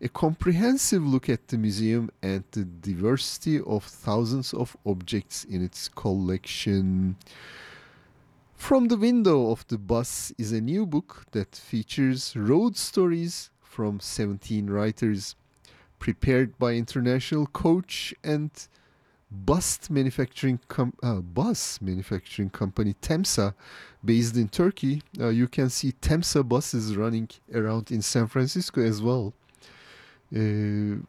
a 0.00 0.08
comprehensive 0.08 1.04
look 1.04 1.28
at 1.28 1.48
the 1.48 1.58
museum 1.58 2.10
and 2.22 2.44
the 2.52 2.64
diversity 2.64 3.60
of 3.60 3.84
thousands 3.84 4.54
of 4.54 4.76
objects 4.86 5.44
in 5.44 5.64
its 5.64 5.88
collection. 5.88 7.16
From 8.58 8.88
the 8.88 8.98
Window 8.98 9.50
of 9.50 9.66
the 9.68 9.78
Bus 9.78 10.30
is 10.36 10.52
a 10.52 10.60
new 10.60 10.84
book 10.84 11.24
that 11.30 11.56
features 11.56 12.36
road 12.36 12.76
stories 12.76 13.48
from 13.62 13.98
17 13.98 14.68
writers 14.68 15.36
prepared 15.98 16.58
by 16.58 16.74
international 16.74 17.46
coach 17.46 18.12
and 18.22 18.50
bus 19.30 19.88
manufacturing 19.88 20.60
com- 20.68 20.92
uh, 21.02 21.20
bus 21.20 21.80
manufacturing 21.80 22.50
company 22.50 22.94
Temsa 23.00 23.54
based 24.04 24.36
in 24.36 24.48
Turkey. 24.48 25.02
Uh, 25.18 25.28
you 25.28 25.48
can 25.48 25.70
see 25.70 25.92
Temsa 26.02 26.46
buses 26.46 26.94
running 26.94 27.30
around 27.54 27.90
in 27.90 28.02
San 28.02 28.26
Francisco 28.26 28.82
as 28.82 29.00
well. 29.00 29.32
Uh, 30.34 31.00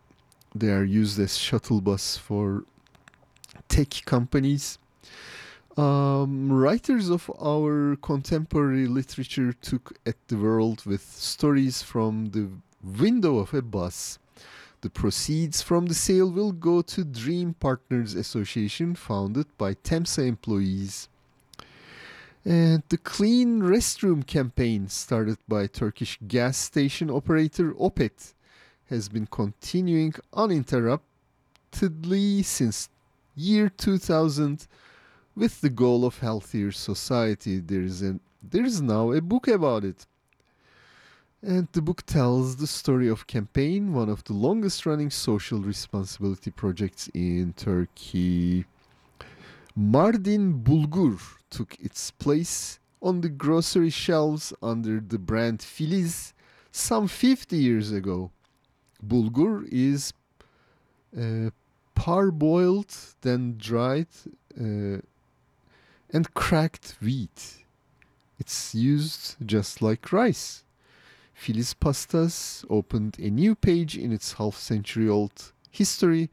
they 0.55 0.69
are 0.69 0.85
used 0.85 1.19
as 1.19 1.35
shuttle 1.35 1.81
bus 1.81 2.15
for 2.15 2.63
tech 3.67 3.89
companies. 4.05 4.77
Um, 5.79 6.51
writers 6.51 7.09
of 7.09 7.31
our 7.41 7.95
contemporary 8.01 8.85
literature 8.85 9.53
took 9.53 9.97
at 10.05 10.17
the 10.27 10.35
world 10.35 10.85
with 10.85 11.01
stories 11.01 11.81
from 11.81 12.31
the 12.31 12.49
window 12.83 13.37
of 13.37 13.53
a 13.53 13.61
bus. 13.61 14.19
The 14.81 14.89
proceeds 14.89 15.61
from 15.61 15.85
the 15.85 15.93
sale 15.93 16.29
will 16.29 16.51
go 16.51 16.81
to 16.81 17.05
Dream 17.05 17.53
Partners 17.53 18.13
Association 18.13 18.93
founded 18.93 19.45
by 19.57 19.73
Temsa 19.73 20.27
employees. 20.27 21.07
And 22.43 22.83
the 22.89 22.97
Clean 22.97 23.61
Restroom 23.61 24.27
campaign 24.27 24.89
started 24.89 25.37
by 25.47 25.67
Turkish 25.67 26.19
gas 26.27 26.57
station 26.57 27.09
operator 27.09 27.71
Opet 27.75 28.33
has 28.89 29.07
been 29.07 29.27
continuing 29.27 30.13
uninterruptedly 30.33 32.43
since 32.43 32.89
year 33.33 33.69
2000 33.69 34.67
with 35.39 35.61
the 35.61 35.69
goal 35.69 36.03
of 36.05 36.19
healthier 36.19 36.71
society. 36.71 37.59
There 37.59 37.81
is 37.81 38.01
an 38.01 38.19
there 38.53 38.65
is 38.65 38.81
now 38.81 39.11
a 39.11 39.21
book 39.21 39.47
about 39.47 39.83
it. 39.83 40.05
And 41.41 41.67
the 41.71 41.81
book 41.81 42.05
tells 42.05 42.57
the 42.57 42.67
story 42.67 43.07
of 43.07 43.25
campaign, 43.25 43.93
one 43.93 44.09
of 44.09 44.23
the 44.25 44.33
longest 44.33 44.85
running 44.85 45.09
social 45.09 45.59
responsibility 45.59 46.51
projects 46.51 47.09
in 47.13 47.53
Turkey. 47.53 48.65
Mardin 49.77 50.61
Bulgur 50.61 51.17
took 51.49 51.77
its 51.79 52.11
place 52.11 52.79
on 53.01 53.21
the 53.21 53.29
grocery 53.29 53.89
shelves 53.89 54.53
under 54.61 54.99
the 54.99 55.17
brand 55.17 55.61
Filiz 55.61 56.33
some 56.71 57.07
50 57.07 57.55
years 57.55 57.93
ago. 57.93 58.31
Bulgur 59.05 59.65
is 59.71 60.11
uh, 61.17 61.51
parboiled, 61.95 62.93
then 63.21 63.55
dried, 63.57 64.07
uh, 64.59 64.97
and 66.11 66.33
cracked 66.33 66.95
wheat. 67.01 67.65
It's 68.39 68.73
used 68.73 69.35
just 69.45 69.81
like 69.81 70.11
rice. 70.11 70.63
Filiz 71.33 71.73
Pastas 71.73 72.65
opened 72.69 73.17
a 73.19 73.29
new 73.29 73.55
page 73.55 73.97
in 73.97 74.11
its 74.11 74.33
half 74.33 74.55
century 74.57 75.07
old 75.07 75.51
history 75.71 76.29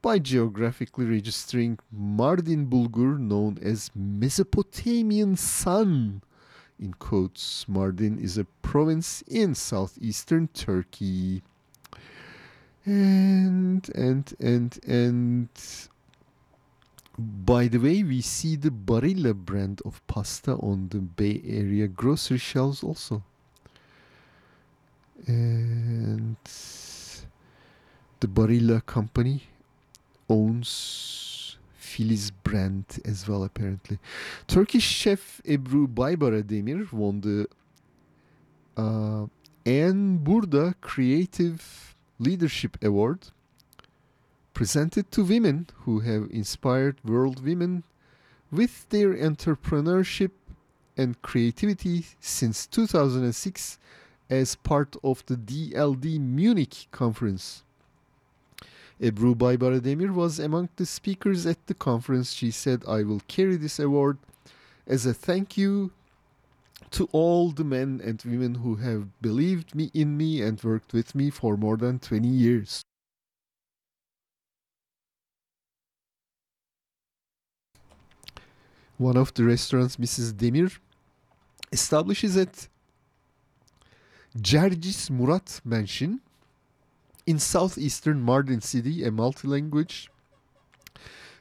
by 0.00 0.18
geographically 0.18 1.04
registering 1.04 1.78
Mardin 1.94 2.68
Bulgur, 2.68 3.18
known 3.18 3.58
as 3.62 3.90
Mesopotamian 3.94 5.36
sun. 5.36 6.22
In 6.80 6.94
quotes, 6.94 7.66
Mardin 7.68 8.22
is 8.22 8.38
a 8.38 8.44
province 8.62 9.22
in 9.26 9.54
southeastern 9.54 10.48
Turkey. 10.48 11.42
And, 12.84 13.88
and, 13.94 14.34
and, 14.40 14.78
and. 14.86 15.48
By 17.18 17.66
the 17.66 17.78
way, 17.78 18.04
we 18.04 18.20
see 18.20 18.54
the 18.54 18.70
Barilla 18.70 19.34
brand 19.34 19.82
of 19.84 20.06
pasta 20.06 20.52
on 20.52 20.88
the 20.90 21.00
Bay 21.00 21.42
Area 21.44 21.88
grocery 21.88 22.38
shelves 22.38 22.84
also. 22.84 23.24
And 25.26 26.36
the 28.20 28.28
Barilla 28.28 28.86
company 28.86 29.42
owns 30.28 31.56
Filiz 31.76 32.30
brand 32.30 32.84
as 33.04 33.26
well, 33.26 33.42
apparently. 33.42 33.98
Turkish 34.46 34.84
chef 34.84 35.40
Ebru 35.44 35.88
Baybara 35.92 36.44
Demir 36.44 36.92
won 36.92 37.20
the 37.20 37.48
uh, 38.76 39.26
Burda 39.66 40.74
Creative 40.80 41.96
Leadership 42.20 42.76
Award 42.80 43.32
presented 44.58 45.08
to 45.12 45.22
women 45.22 45.68
who 45.84 46.00
have 46.00 46.28
inspired 46.32 46.96
world 47.04 47.44
women 47.44 47.84
with 48.50 48.88
their 48.88 49.14
entrepreneurship 49.14 50.32
and 50.96 51.22
creativity 51.22 52.04
since 52.18 52.66
2006 52.66 53.78
as 54.28 54.56
part 54.56 54.96
of 55.04 55.24
the 55.26 55.36
DLD 55.36 56.18
Munich 56.18 56.88
conference. 56.90 57.62
Ebru 59.00 59.36
Baybara 59.36 59.78
Demir 59.78 60.12
was 60.12 60.40
among 60.40 60.70
the 60.74 60.86
speakers 60.86 61.46
at 61.46 61.64
the 61.68 61.74
conference. 61.74 62.32
She 62.32 62.50
said, 62.50 62.82
I 62.88 63.04
will 63.04 63.22
carry 63.28 63.54
this 63.54 63.78
award 63.78 64.18
as 64.88 65.06
a 65.06 65.14
thank 65.14 65.56
you 65.56 65.92
to 66.90 67.08
all 67.12 67.52
the 67.52 67.62
men 67.62 68.00
and 68.02 68.20
women 68.24 68.56
who 68.56 68.74
have 68.74 69.22
believed 69.22 69.76
me 69.76 69.92
in 69.94 70.16
me 70.16 70.42
and 70.42 70.60
worked 70.64 70.92
with 70.92 71.14
me 71.14 71.30
for 71.30 71.56
more 71.56 71.76
than 71.76 72.00
20 72.00 72.26
years. 72.26 72.82
One 78.98 79.16
of 79.16 79.32
the 79.32 79.44
restaurants 79.44 79.96
Mrs. 79.96 80.32
Demir 80.32 80.76
establishes 81.70 82.36
at 82.36 82.66
Cercis 84.36 85.08
Murat 85.08 85.60
Mansion 85.64 86.20
in 87.24 87.38
southeastern 87.38 88.20
Mardin 88.24 88.60
City, 88.60 89.04
a 89.04 89.12
multi-language, 89.12 90.10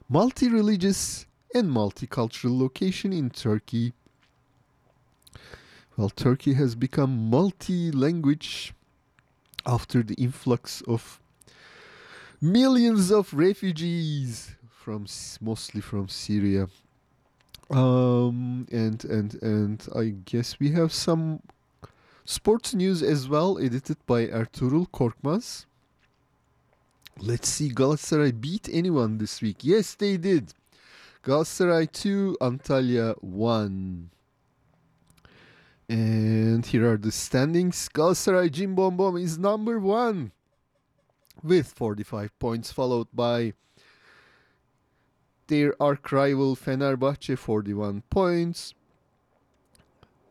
multi-religious 0.08 1.26
and 1.56 1.72
multicultural 1.72 2.60
location 2.60 3.12
in 3.12 3.32
Turkey. 3.32 3.94
Well, 5.96 6.12
Turkey 6.12 6.54
has 6.54 6.76
become 6.76 7.32
multi-language 7.32 8.74
after 9.66 10.04
the 10.04 10.14
influx 10.14 10.82
of 10.82 11.20
millions 12.40 13.10
of 13.12 13.34
refugees 13.34 14.56
from 14.70 15.08
mostly 15.42 15.82
from 15.82 16.08
Syria. 16.08 16.68
Um, 17.70 18.66
and 18.72 19.04
and 19.06 19.42
and 19.42 19.88
I 19.94 20.16
guess 20.24 20.60
we 20.60 20.72
have 20.72 20.94
some 20.94 21.42
sports 22.24 22.74
news 22.74 23.04
as 23.04 23.28
well, 23.28 23.58
edited 23.60 23.98
by 24.06 24.28
Ertuğrul 24.28 24.90
Korkmaz. 24.90 25.66
Let's 27.20 27.50
see, 27.50 27.70
Galatasaray 27.70 28.40
beat 28.40 28.70
anyone 28.72 29.18
this 29.18 29.42
week. 29.42 29.58
Yes, 29.64 29.96
they 29.96 30.18
did. 30.18 30.54
Galatasaray 31.24 31.92
2, 31.92 32.38
Antalya 32.40 33.16
1. 33.22 34.10
And 35.90 36.66
here 36.66 36.92
are 36.92 36.98
the 36.98 37.12
standings. 37.12 37.90
Galatasaray 37.90 38.54
Cim 38.54 38.76
Bom 38.76 38.96
Bom 38.96 39.18
is 39.18 39.38
number 39.38 39.80
one 39.80 40.32
with 41.44 41.74
45 41.74 42.38
points, 42.40 42.72
followed 42.72 43.08
by 43.14 43.54
their 45.48 45.74
arch 45.80 46.12
rival 46.12 46.56
Fenerbahce 46.56 47.36
41 47.36 48.02
points. 48.10 48.74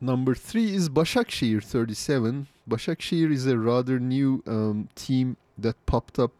Number 0.00 0.34
three 0.34 0.74
is 0.74 0.90
Başakşehir 0.90 1.62
37. 1.62 2.46
Başakşehir 2.66 3.30
is 3.30 3.46
a 3.46 3.56
rather 3.56 3.98
new 3.98 4.42
um, 4.46 4.88
team 4.94 5.36
that 5.58 5.76
popped 5.86 6.18
up 6.18 6.32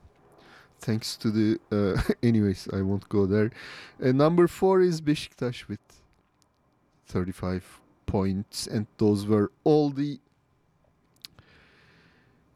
thanks 0.81 1.17
to 1.17 1.31
the. 1.31 1.59
Uh, 1.73 2.01
anyways, 2.23 2.69
I 2.73 2.83
won't 2.83 3.09
go 3.09 3.27
there. 3.27 3.51
Uh, 4.03 4.13
number 4.13 4.47
four 4.47 4.81
is 4.81 5.01
Beşiktaş 5.01 5.69
with 5.69 5.81
35 7.07 7.63
points, 8.07 8.67
and 8.67 8.87
those 8.99 9.27
were 9.27 9.51
all 9.65 9.91
the 9.91 10.21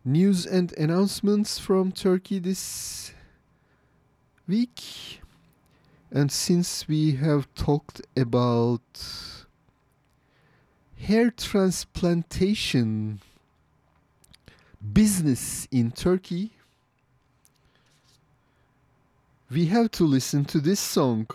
news 0.04 0.46
and 0.46 0.72
announcements 0.78 1.58
from 1.58 1.92
Turkey 1.92 2.38
this 2.38 3.12
week. 4.46 5.19
And 6.12 6.32
since 6.32 6.88
we 6.88 7.12
have 7.12 7.46
talked 7.54 8.00
about 8.16 8.80
hair 10.98 11.30
transplantation 11.30 13.20
business 14.92 15.68
in 15.70 15.92
Turkey, 15.92 16.50
we 19.50 19.66
have 19.66 19.92
to 19.92 20.04
listen 20.04 20.44
to 20.46 20.58
this 20.58 20.80
song. 20.80 21.28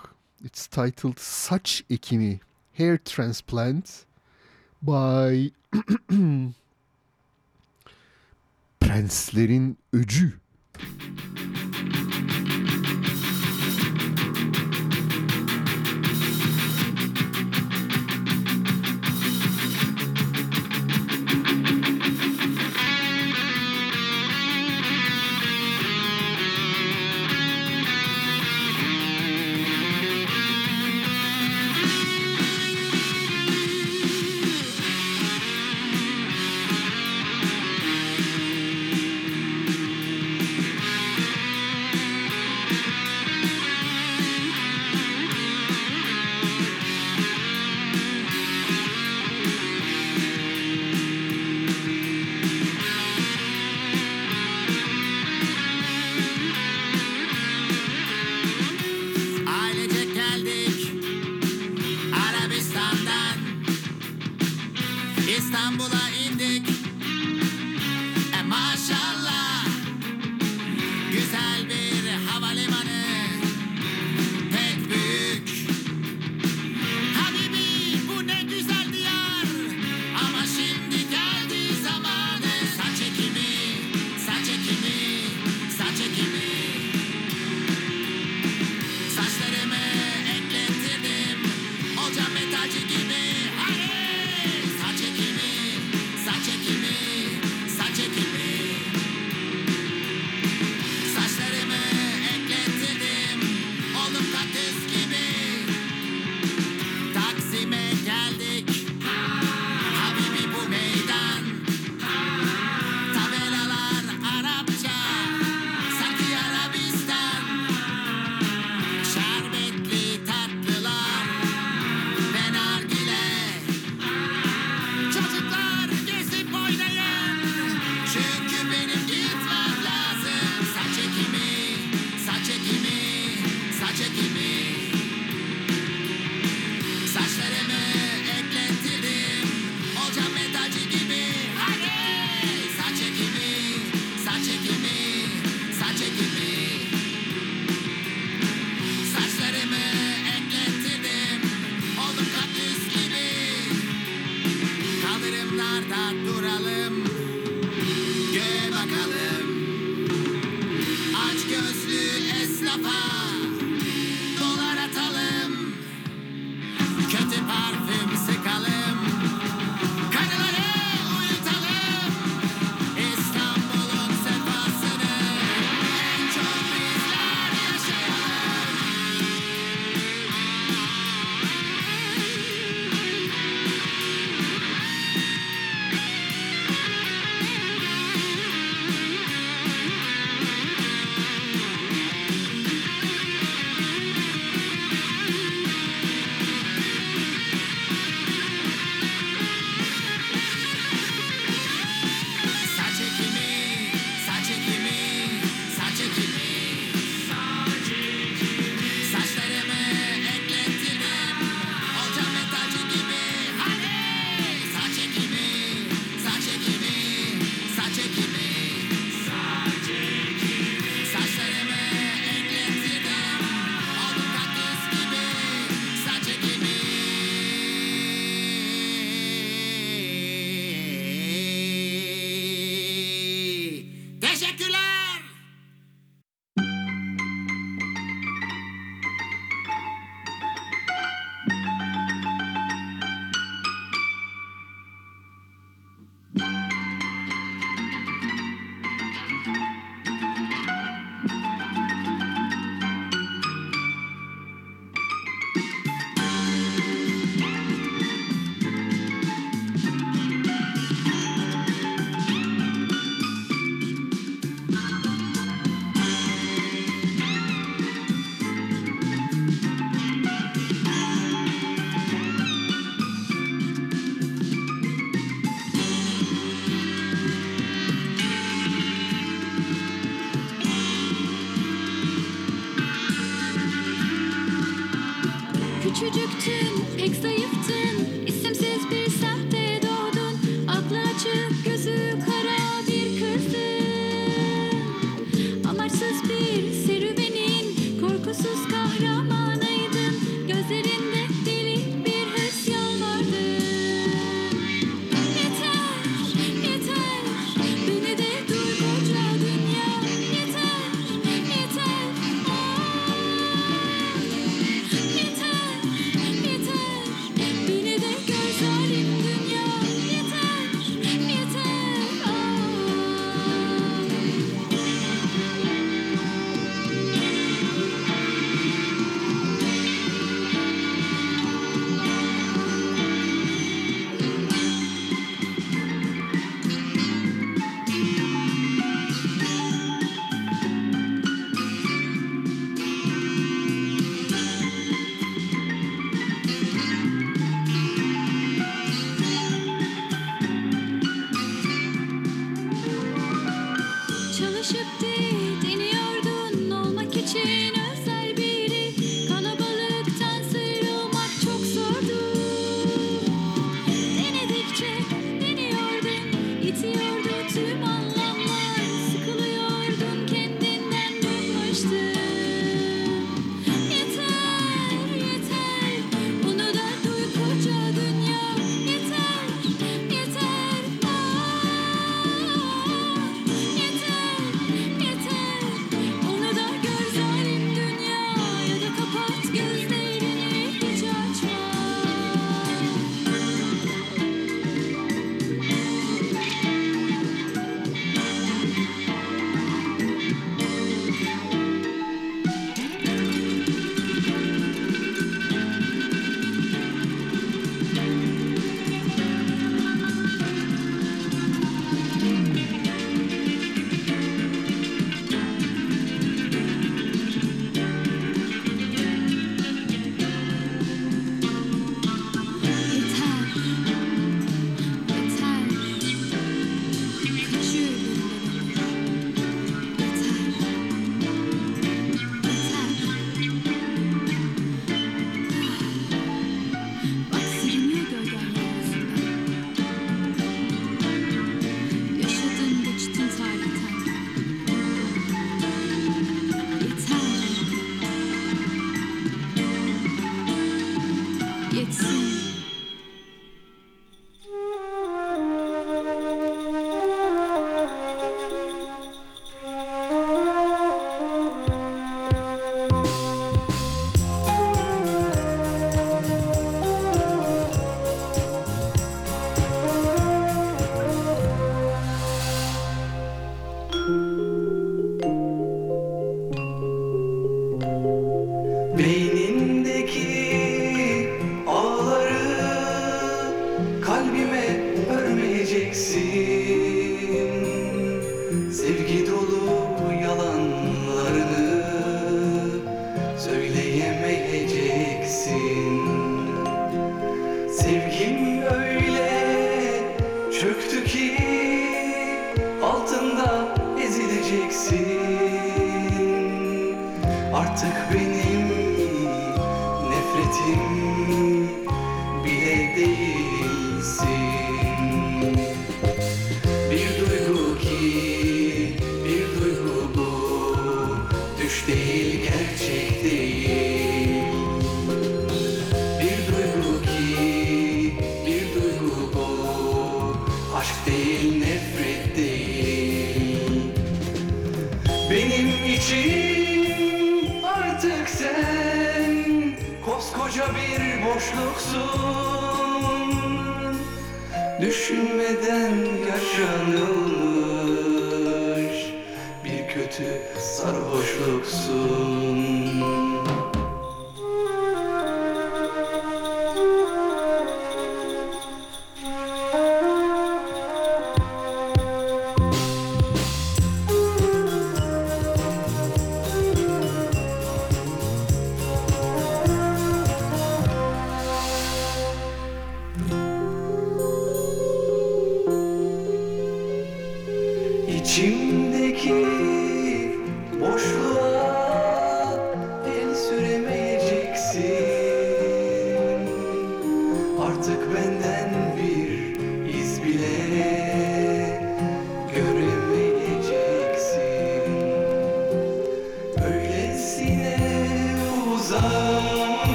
It's 0.44 0.68
titled 0.68 1.16
Saç 1.18 1.84
Ekimi, 1.90 2.42
Hair 2.74 2.98
Transplant 3.00 4.06
by 4.82 5.52
Prenslerin 8.80 9.78
Öcü. 9.94 10.34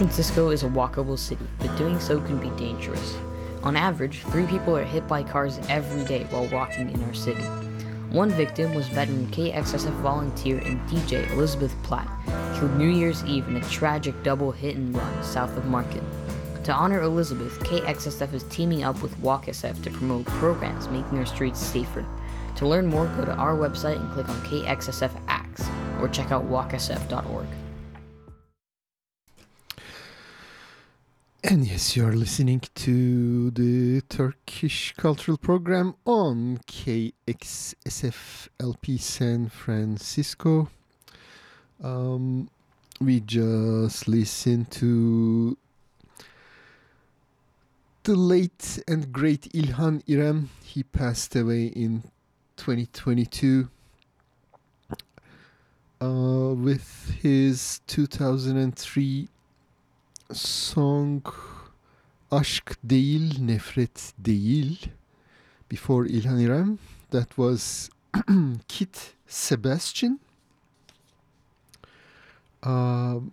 Francisco 0.00 0.48
is 0.48 0.62
a 0.62 0.66
walkable 0.66 1.18
city, 1.18 1.46
but 1.58 1.76
doing 1.76 2.00
so 2.00 2.18
can 2.22 2.38
be 2.38 2.48
dangerous. 2.56 3.18
On 3.62 3.76
average, 3.76 4.22
three 4.28 4.46
people 4.46 4.74
are 4.74 4.82
hit 4.82 5.06
by 5.06 5.22
cars 5.22 5.60
every 5.68 6.02
day 6.04 6.24
while 6.30 6.48
walking 6.48 6.90
in 6.90 7.04
our 7.04 7.12
city. 7.12 7.42
One 8.08 8.30
victim 8.30 8.74
was 8.74 8.88
veteran 8.88 9.26
KXSF 9.26 9.92
volunteer 10.00 10.56
and 10.60 10.80
DJ 10.88 11.30
Elizabeth 11.32 11.76
Platt, 11.82 12.08
killed 12.58 12.74
New 12.78 12.88
Year's 12.88 13.22
Eve 13.26 13.46
in 13.48 13.56
a 13.56 13.68
tragic 13.68 14.14
double 14.22 14.50
hit 14.52 14.74
and 14.74 14.96
run 14.96 15.22
south 15.22 15.54
of 15.58 15.66
Market. 15.66 16.02
To 16.64 16.72
honor 16.72 17.02
Elizabeth, 17.02 17.58
KXSF 17.58 18.32
is 18.32 18.44
teaming 18.44 18.82
up 18.82 19.02
with 19.02 19.14
WalkSF 19.18 19.82
to 19.82 19.90
promote 19.90 20.24
programs 20.24 20.88
making 20.88 21.18
our 21.18 21.26
streets 21.26 21.60
safer. 21.60 22.06
To 22.56 22.66
learn 22.66 22.86
more, 22.86 23.04
go 23.18 23.26
to 23.26 23.34
our 23.34 23.54
website 23.54 24.00
and 24.00 24.10
click 24.12 24.30
on 24.30 24.40
KXSF 24.46 25.12
Acts, 25.28 25.68
or 26.00 26.08
check 26.08 26.32
out 26.32 26.48
walksf.org. 26.48 27.46
And 31.50 31.66
yes, 31.66 31.96
you 31.96 32.06
are 32.06 32.12
listening 32.12 32.62
to 32.76 33.50
the 33.50 34.02
Turkish 34.02 34.94
Cultural 34.96 35.36
Program 35.36 35.96
on 36.06 36.60
KXSF 36.68 38.48
LP 38.60 38.96
San 38.98 39.48
Francisco. 39.48 40.68
Um, 41.82 42.48
we 43.00 43.18
just 43.18 44.06
listened 44.06 44.70
to 44.70 45.58
the 48.04 48.14
late 48.14 48.80
and 48.86 49.12
great 49.12 49.52
Ilhan 49.52 50.04
İrem. 50.06 50.46
He 50.62 50.84
passed 50.84 51.34
away 51.34 51.64
in 51.66 52.04
2022 52.58 53.68
uh, 56.00 56.54
with 56.54 57.12
his 57.20 57.80
2003 57.88 59.28
song 60.32 61.26
Aşk 62.30 62.76
Değil 62.84 63.40
Nefret 63.40 64.12
Değil 64.18 64.90
before 65.70 66.08
İlhan 66.08 66.38
İrem. 66.38 66.78
That 67.10 67.28
was 67.28 67.90
Kit 68.68 69.14
Sebastian. 69.26 70.20
Um, 72.66 73.32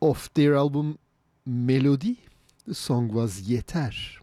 of 0.00 0.34
their 0.34 0.52
album 0.52 0.98
Melody, 1.46 2.16
the 2.66 2.74
song 2.74 3.08
was 3.08 3.48
Yeter. 3.48 4.20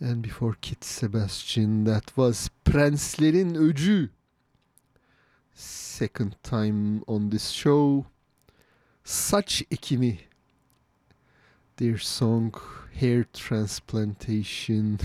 And 0.00 0.22
before 0.22 0.54
Kit 0.60 0.84
Sebastian, 0.84 1.84
that 1.84 2.06
was 2.16 2.50
Prenslerin 2.64 3.54
Öcü. 3.54 4.10
Second 5.54 6.36
time 6.42 7.02
on 7.06 7.30
this 7.30 7.50
show. 7.50 8.06
Saç 9.08 9.62
Ekimi 9.70 10.18
their 11.78 11.96
song 11.96 12.52
Hair 12.92 13.24
Transplantation. 13.32 14.98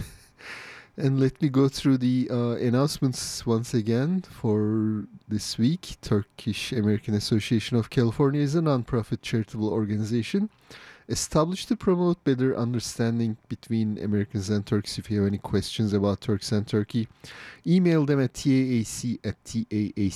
and 0.97 1.21
let 1.21 1.41
me 1.41 1.47
go 1.47 1.69
through 1.69 1.99
the 1.99 2.27
uh, 2.29 2.57
announcements 2.57 3.45
once 3.45 3.73
again 3.73 4.21
for 4.29 5.05
this 5.29 5.57
week. 5.57 5.95
Turkish 6.01 6.73
American 6.73 7.13
Association 7.13 7.77
of 7.77 7.89
California 7.89 8.41
is 8.41 8.55
a 8.55 8.61
non-profit 8.61 9.21
charitable 9.21 9.69
organization 9.69 10.49
established 11.07 11.69
to 11.69 11.77
promote 11.77 12.21
better 12.25 12.57
understanding 12.57 13.37
between 13.47 13.97
Americans 13.99 14.49
and 14.49 14.65
Turks. 14.65 14.97
If 14.97 15.09
you 15.09 15.19
have 15.19 15.27
any 15.27 15.37
questions 15.37 15.93
about 15.93 16.19
Turks 16.19 16.51
and 16.51 16.67
Turkey, 16.67 17.07
email 17.65 18.05
them 18.05 18.19
at 18.21 18.33
taac 18.33 19.19
at 19.23 19.41
taaca.org. 19.45 20.09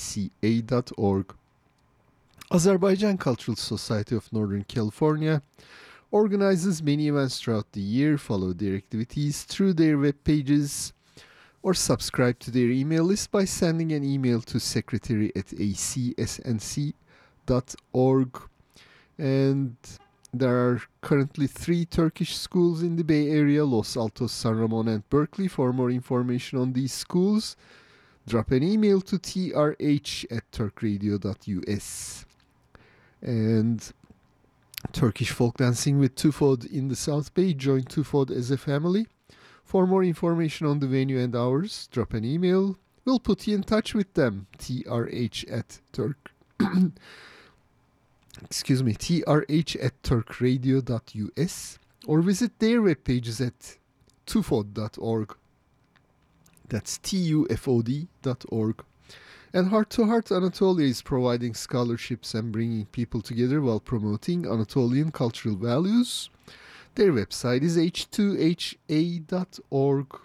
Azerbaijan 2.50 3.18
Cultural 3.18 3.56
Society 3.56 4.16
of 4.16 4.32
Northern 4.32 4.64
California 4.64 5.42
organizes 6.10 6.82
many 6.82 7.08
events 7.08 7.38
throughout 7.38 7.70
the 7.72 7.80
year. 7.80 8.16
Follow 8.16 8.54
their 8.54 8.74
activities 8.74 9.42
through 9.42 9.74
their 9.74 9.98
web 9.98 10.14
pages 10.24 10.94
or 11.62 11.74
subscribe 11.74 12.38
to 12.38 12.50
their 12.50 12.70
email 12.70 13.04
list 13.04 13.30
by 13.30 13.44
sending 13.44 13.92
an 13.92 14.02
email 14.02 14.40
to 14.40 14.58
secretary 14.58 15.30
at 15.36 15.48
acsnc.org. 15.48 16.92
And 19.18 19.76
there 20.32 20.56
are 20.56 20.80
currently 21.02 21.48
three 21.48 21.84
Turkish 21.84 22.34
schools 22.34 22.82
in 22.82 22.96
the 22.96 23.04
Bay 23.04 23.28
Area 23.28 23.62
Los 23.66 23.94
Altos, 23.94 24.32
San 24.32 24.56
Ramon, 24.56 24.88
and 24.88 25.06
Berkeley. 25.10 25.48
For 25.48 25.70
more 25.74 25.90
information 25.90 26.58
on 26.58 26.72
these 26.72 26.94
schools, 26.94 27.56
drop 28.26 28.50
an 28.52 28.62
email 28.62 29.02
to 29.02 29.18
trh 29.18 30.24
at 30.30 30.50
turkradio.us. 30.50 32.24
And 33.22 33.92
Turkish 34.92 35.30
folk 35.30 35.56
dancing 35.56 35.98
with 35.98 36.14
Tufod 36.14 36.70
in 36.70 36.88
the 36.88 36.96
South 36.96 37.34
Bay. 37.34 37.54
Join 37.54 37.82
Tufod 37.82 38.30
as 38.30 38.50
a 38.50 38.56
family. 38.56 39.06
For 39.64 39.86
more 39.86 40.02
information 40.02 40.66
on 40.66 40.78
the 40.78 40.86
venue 40.86 41.18
and 41.18 41.36
hours, 41.36 41.88
drop 41.92 42.14
an 42.14 42.24
email. 42.24 42.78
We'll 43.04 43.20
put 43.20 43.46
you 43.46 43.54
in 43.54 43.62
touch 43.62 43.94
with 43.94 44.14
them. 44.14 44.46
trh 44.58 45.44
at 45.50 45.80
turk. 45.92 46.32
excuse 48.42 48.82
me, 48.82 48.94
trh 48.94 49.76
at 49.82 50.02
turkradio.us 50.02 51.78
or 52.06 52.22
visit 52.22 52.58
their 52.58 52.82
web 52.82 53.04
pages 53.04 53.40
at 53.40 53.76
tufod.org. 54.26 55.36
That's 56.68 56.98
T-U-F-O-D.org. 56.98 58.84
And 59.52 59.68
Heart 59.68 59.90
to 59.90 60.04
Heart 60.04 60.30
Anatolia 60.30 60.86
is 60.86 61.00
providing 61.00 61.54
scholarships 61.54 62.34
and 62.34 62.52
bringing 62.52 62.84
people 62.86 63.22
together 63.22 63.62
while 63.62 63.80
promoting 63.80 64.46
Anatolian 64.46 65.10
cultural 65.10 65.56
values. 65.56 66.28
Their 66.96 67.12
website 67.12 67.62
is 67.62 67.78
h2ha.org. 67.78 70.20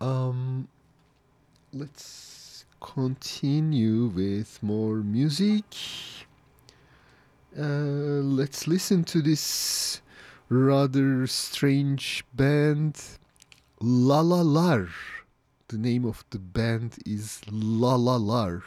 Um, 0.00 0.68
let's 1.72 2.64
continue 2.80 4.06
with 4.06 4.62
more 4.62 4.96
music. 4.96 5.64
Uh, 7.58 8.22
let's 8.22 8.66
listen 8.66 9.04
to 9.04 9.20
this 9.20 10.00
rather 10.48 11.26
strange 11.26 12.24
band, 12.34 13.02
La 13.80 14.20
La 14.20 14.40
Lar 14.40 14.88
the 15.68 15.78
name 15.78 16.04
of 16.04 16.24
the 16.30 16.38
band 16.38 16.96
is 17.04 17.40
La 17.50 17.96
La 17.96 18.16
Lar. 18.16 18.62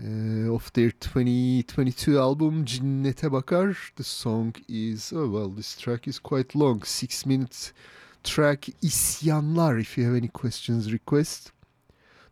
Uh, 0.00 0.54
of 0.54 0.72
their 0.74 0.92
2022 0.92 2.18
album 2.18 2.64
Cinnete 2.64 3.28
Bakar, 3.30 3.76
the 3.96 4.04
song 4.04 4.54
is, 4.68 5.12
oh 5.14 5.28
well, 5.28 5.48
this 5.48 5.76
track 5.76 6.06
is 6.06 6.18
quite 6.18 6.54
long, 6.54 6.82
six 6.82 7.26
minutes. 7.26 7.72
Track 8.22 8.68
İsyanlar 8.82 9.80
if 9.80 9.96
you 9.96 10.04
have 10.04 10.14
any 10.14 10.28
questions 10.28 10.92
request. 10.92 11.52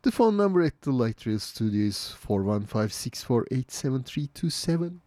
The 0.02 0.12
phone 0.12 0.36
number 0.36 0.62
at 0.62 0.82
the 0.82 0.92
light 0.92 1.26
rail 1.26 1.40
studio 1.40 1.86
is 1.86 2.10
415 2.10 5.00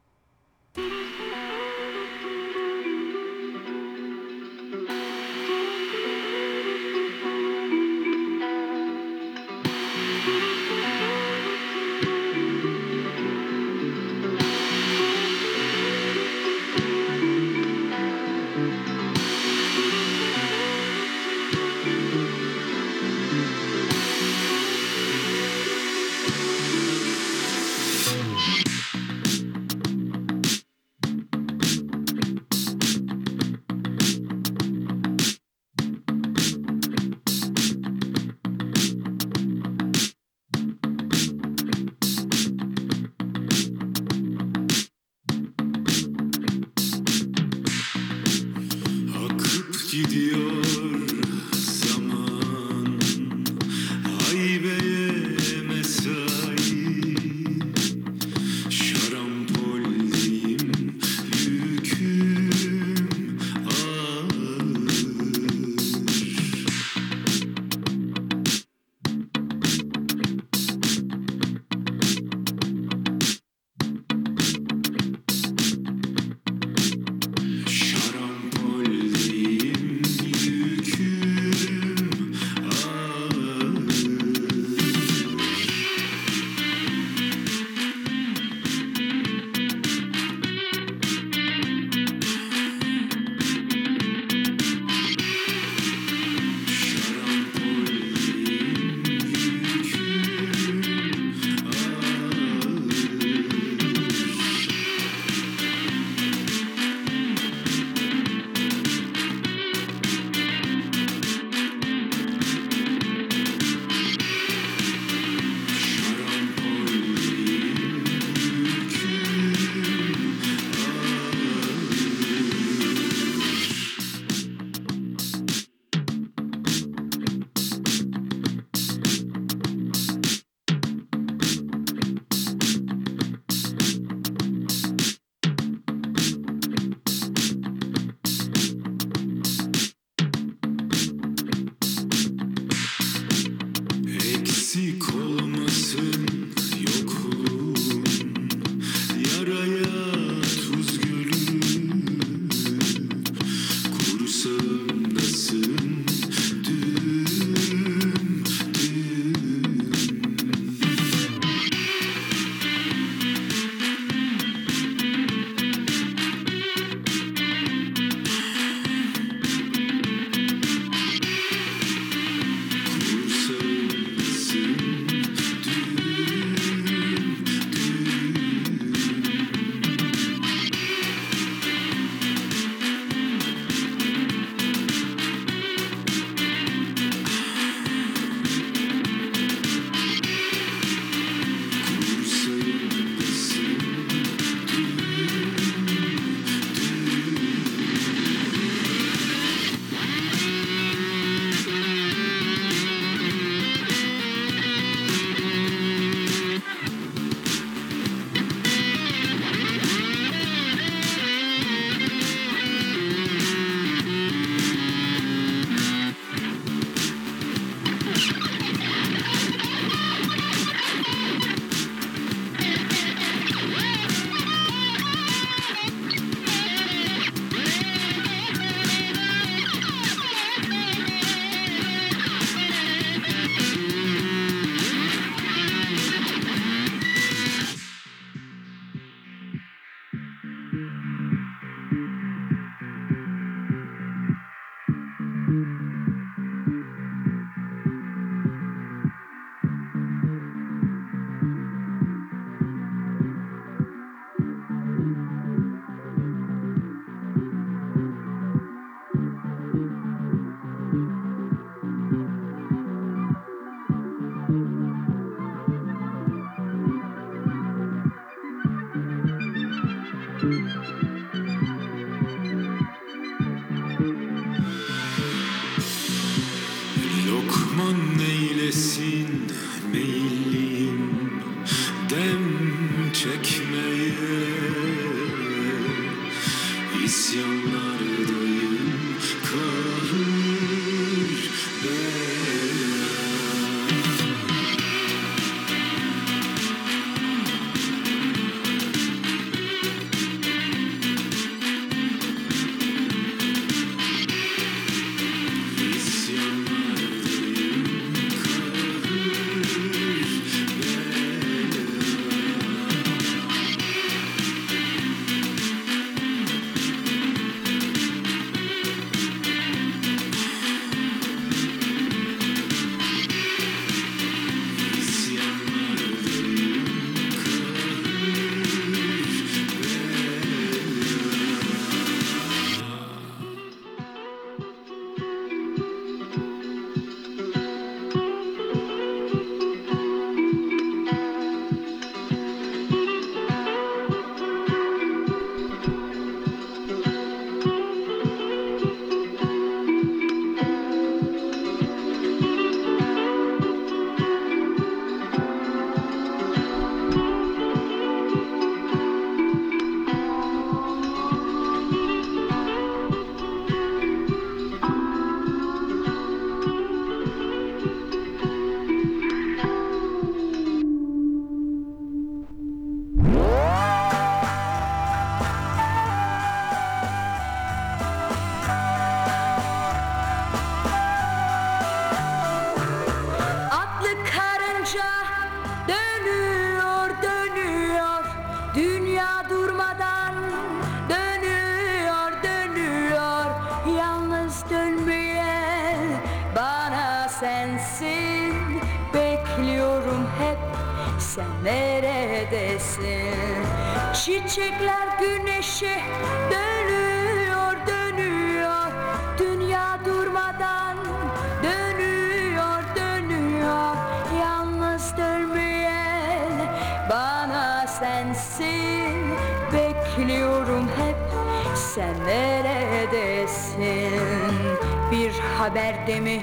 haber 426.09 426.09
de 426.09 426.19
mi 426.19 426.41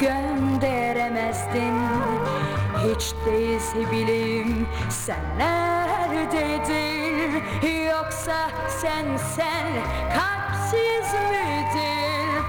gönderemezdin. 0.00 1.74
Hiç 2.84 3.14
değilse 3.26 3.90
bileyim 3.92 4.68
sen 4.90 5.38
neredeydin? 5.38 7.42
Yoksa 7.86 8.50
sen 8.68 9.16
sen 9.16 9.66
kalpsiz 10.14 11.12
miydin? 11.30 12.42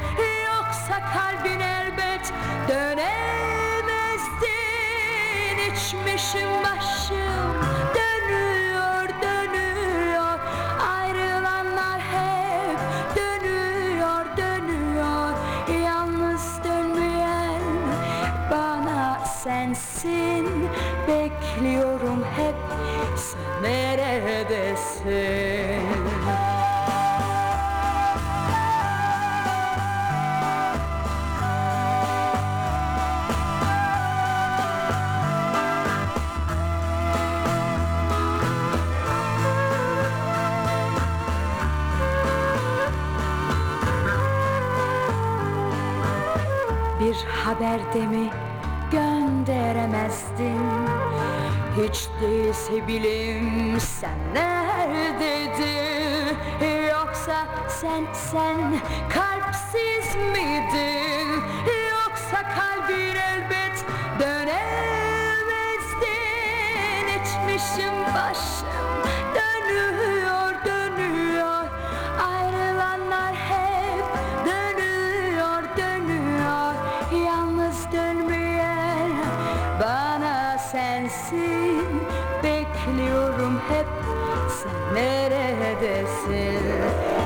Yoksa 0.46 1.02
kalbin 1.14 1.60
elbet 1.60 2.34
dönemezdin? 2.70 4.38
İçmişim 5.76 6.50
başım 6.64 7.77
sensin 19.78 20.70
Bekliyorum 21.08 22.24
hep 22.36 22.56
sen 23.16 23.64
neredesin? 23.64 25.08
Bir 47.00 47.16
haber 47.46 47.94
de 47.94 48.08
mi 48.08 48.30
gönderemezdin 49.68 50.62
Hiç 51.78 52.08
değilse 52.22 52.88
bileyim 52.88 53.80
sen 53.80 54.18
neredeydin 54.34 56.38
Yoksa 56.90 57.46
sen 57.70 58.06
sen 58.14 58.82
kalpsiz 59.10 60.16
miydin? 60.16 61.44
Yoksa 61.92 62.44
kalbin 62.56 63.16
elbet 63.16 63.86
dönemezdin 64.20 64.37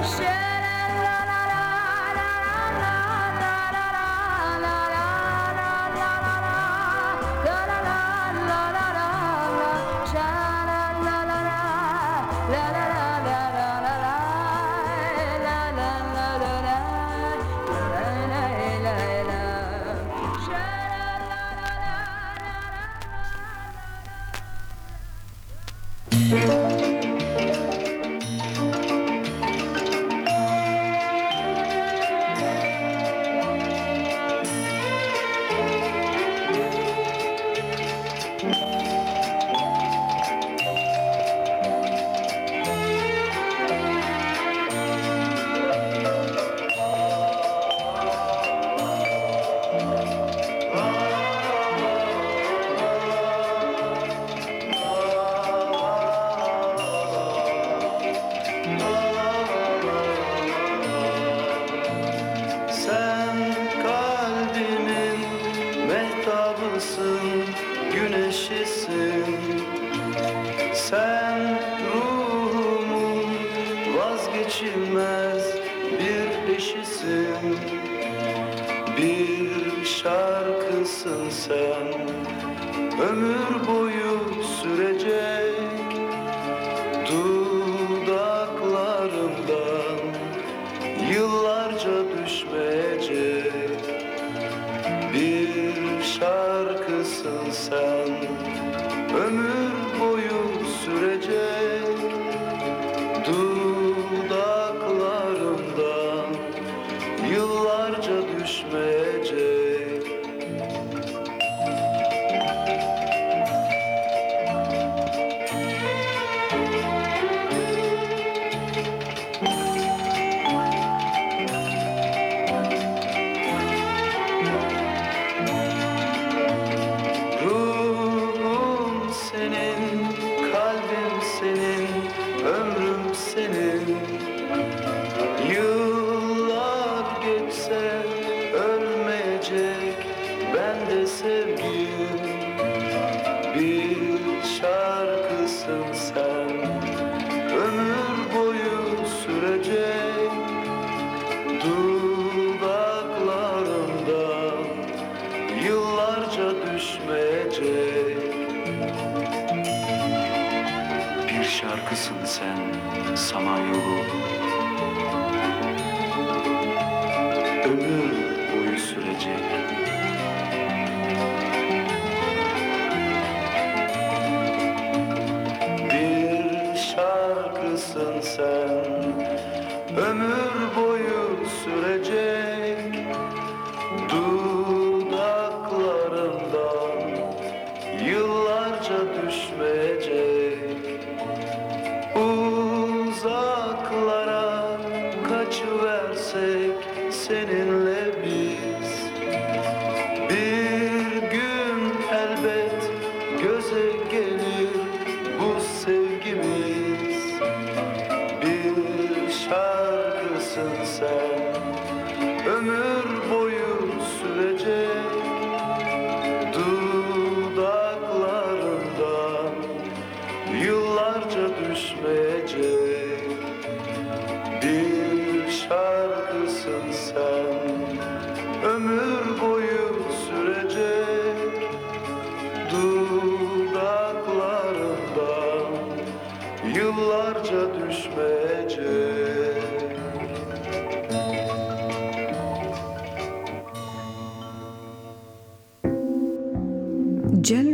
neredesin 0.02 0.41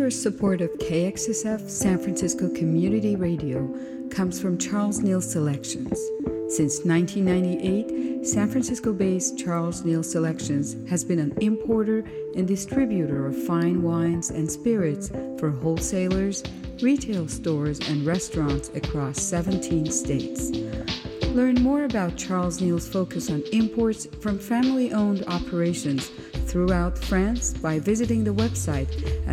Support 0.09 0.61
of 0.61 0.71
KXSF 0.77 1.69
San 1.69 1.97
Francisco 1.97 2.49
Community 2.49 3.15
Radio 3.15 3.67
comes 4.09 4.39
from 4.39 4.57
Charles 4.57 4.99
Neal 4.99 5.19
Selections. 5.21 5.99
Since 6.47 6.85
1998, 6.85 8.25
San 8.25 8.49
Francisco 8.49 8.93
based 8.93 9.37
Charles 9.37 9.83
Neal 9.83 10.03
Selections 10.03 10.77
has 10.89 11.03
been 11.03 11.19
an 11.19 11.37
importer 11.41 12.05
and 12.35 12.47
distributor 12.47 13.27
of 13.27 13.35
fine 13.45 13.81
wines 13.81 14.29
and 14.29 14.49
spirits 14.49 15.09
for 15.37 15.49
wholesalers, 15.49 16.43
retail 16.81 17.27
stores, 17.27 17.79
and 17.89 18.05
restaurants 18.05 18.69
across 18.75 19.21
17 19.21 19.91
states. 19.91 20.51
Learn 21.27 21.55
more 21.61 21.83
about 21.83 22.15
Charles 22.15 22.61
Neal's 22.61 22.87
focus 22.87 23.29
on 23.29 23.43
imports 23.51 24.07
from 24.21 24.39
family 24.39 24.93
owned 24.93 25.23
operations 25.27 26.09
throughout 26.47 26.97
France 26.97 27.53
by 27.53 27.77
visiting 27.77 28.23
the 28.23 28.33
website 28.33 28.87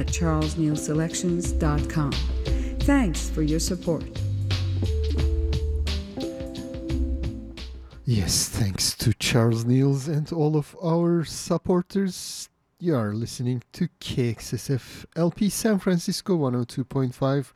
at 0.05 0.13
charlesnealselections.com. 0.13 2.13
Thanks 2.81 3.31
for 3.31 3.43
your 3.43 3.61
support. 3.61 4.05
Yes, 8.05 8.49
thanks 8.49 8.95
to 8.97 9.15
Charles 9.15 9.65
Neal's 9.65 10.09
and 10.09 10.31
all 10.31 10.57
of 10.57 10.77
our 10.85 11.25
supporters. 11.25 12.51
You 12.79 12.97
are 12.97 13.15
listening 13.15 13.63
to 13.73 13.89
KXSF 14.01 15.07
LP 15.17 15.49
San 15.49 15.79
Francisco 15.79 16.37
102.5 16.37 17.53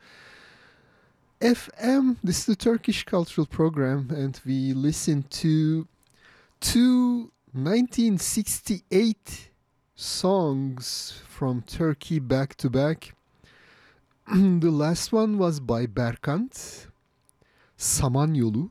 FM. 1.39 2.17
This 2.23 2.39
is 2.39 2.45
the 2.47 2.55
Turkish 2.55 3.03
Cultural 3.03 3.45
Program, 3.45 4.09
and 4.09 4.41
we 4.43 4.73
listen 4.73 5.23
to 5.29 5.87
two 6.59 7.31
1968 7.53 9.48
songs 9.99 11.19
from 11.27 11.61
Turkey 11.61 12.19
back 12.19 12.55
to 12.55 12.69
back. 12.69 13.13
the 14.33 14.71
last 14.71 15.11
one 15.11 15.37
was 15.37 15.59
by 15.59 15.85
Berkant, 15.85 16.87
Samanyolu. 17.77 18.69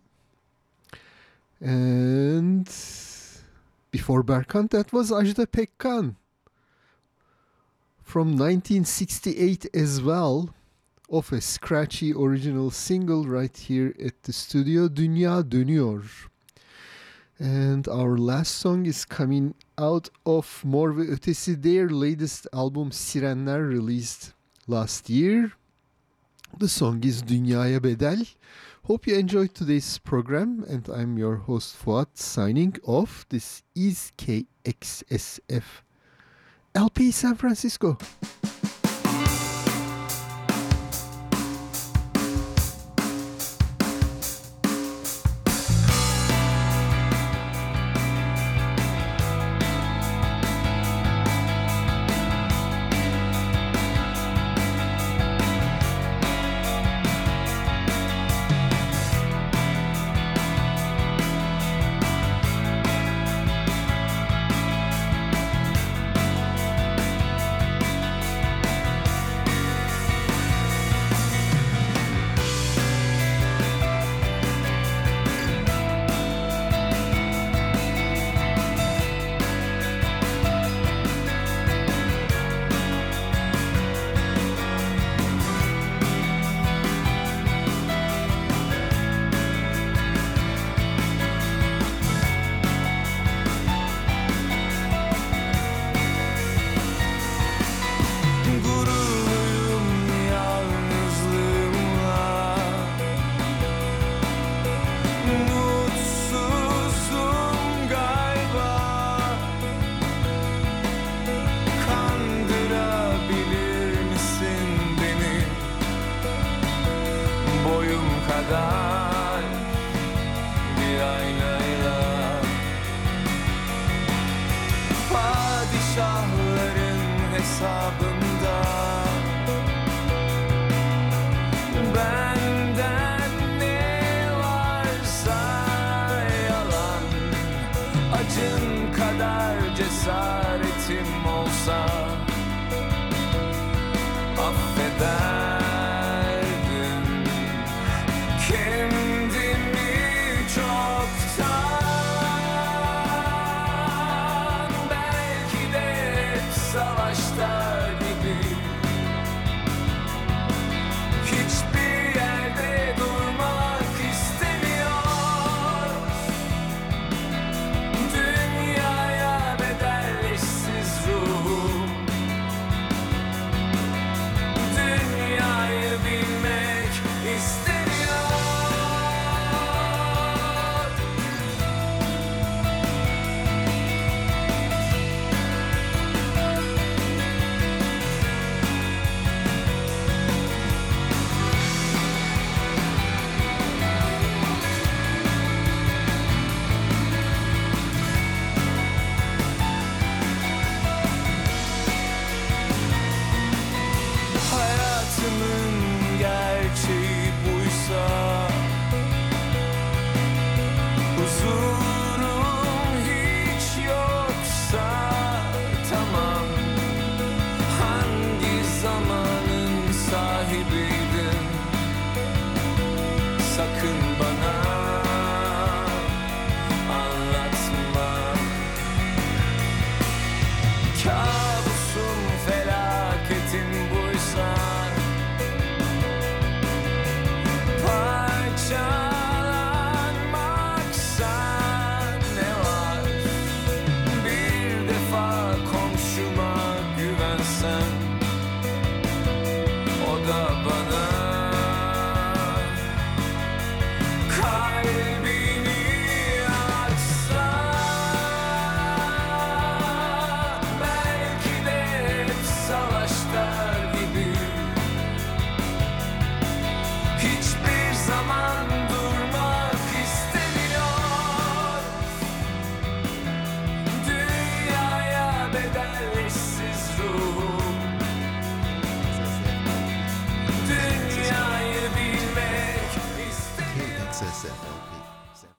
And 1.61 2.67
before 3.91 4.23
Berkant, 4.23 4.71
that 4.71 4.91
was 4.93 5.11
Ajda 5.11 5.47
Pekkan 5.47 6.15
from 8.03 8.29
1968 8.29 9.67
as 9.75 10.01
well, 10.01 10.55
of 11.11 11.31
a 11.31 11.43
scratchy 11.43 12.15
original 12.15 12.71
single 12.71 13.27
right 13.27 13.55
here 13.55 13.95
at 14.03 14.23
the 14.23 14.33
studio, 14.33 14.89
Dünya 14.89 15.43
Dönüyor. 15.43 16.29
And 17.41 17.87
our 17.87 18.19
last 18.19 18.57
song 18.57 18.85
is 18.87 19.05
coming 19.05 19.55
out 19.79 20.11
of 20.27 20.65
Mor 20.65 20.93
ve 20.93 21.05
Ötesi, 21.05 21.55
their 21.55 21.89
latest 21.89 22.49
album 22.53 22.91
Sirenler 22.91 23.69
released 23.69 24.33
last 24.67 25.09
year. 25.09 25.53
The 26.59 26.69
song 26.69 27.05
is 27.05 27.23
Dünyaya 27.23 27.79
Bedel. 27.79 28.27
Hope 28.87 29.07
you 29.07 29.15
enjoyed 29.15 29.55
today's 29.55 29.99
program, 29.99 30.65
and 30.69 30.89
I'm 30.89 31.17
your 31.17 31.37
host 31.37 31.77
Fuat 31.77 32.09
signing 32.19 32.75
off. 32.83 33.25
This 33.29 33.63
is 33.77 34.11
KXSF 34.19 35.63
LP 36.75 37.13
San 37.13 37.37
Francisco. 37.37 37.99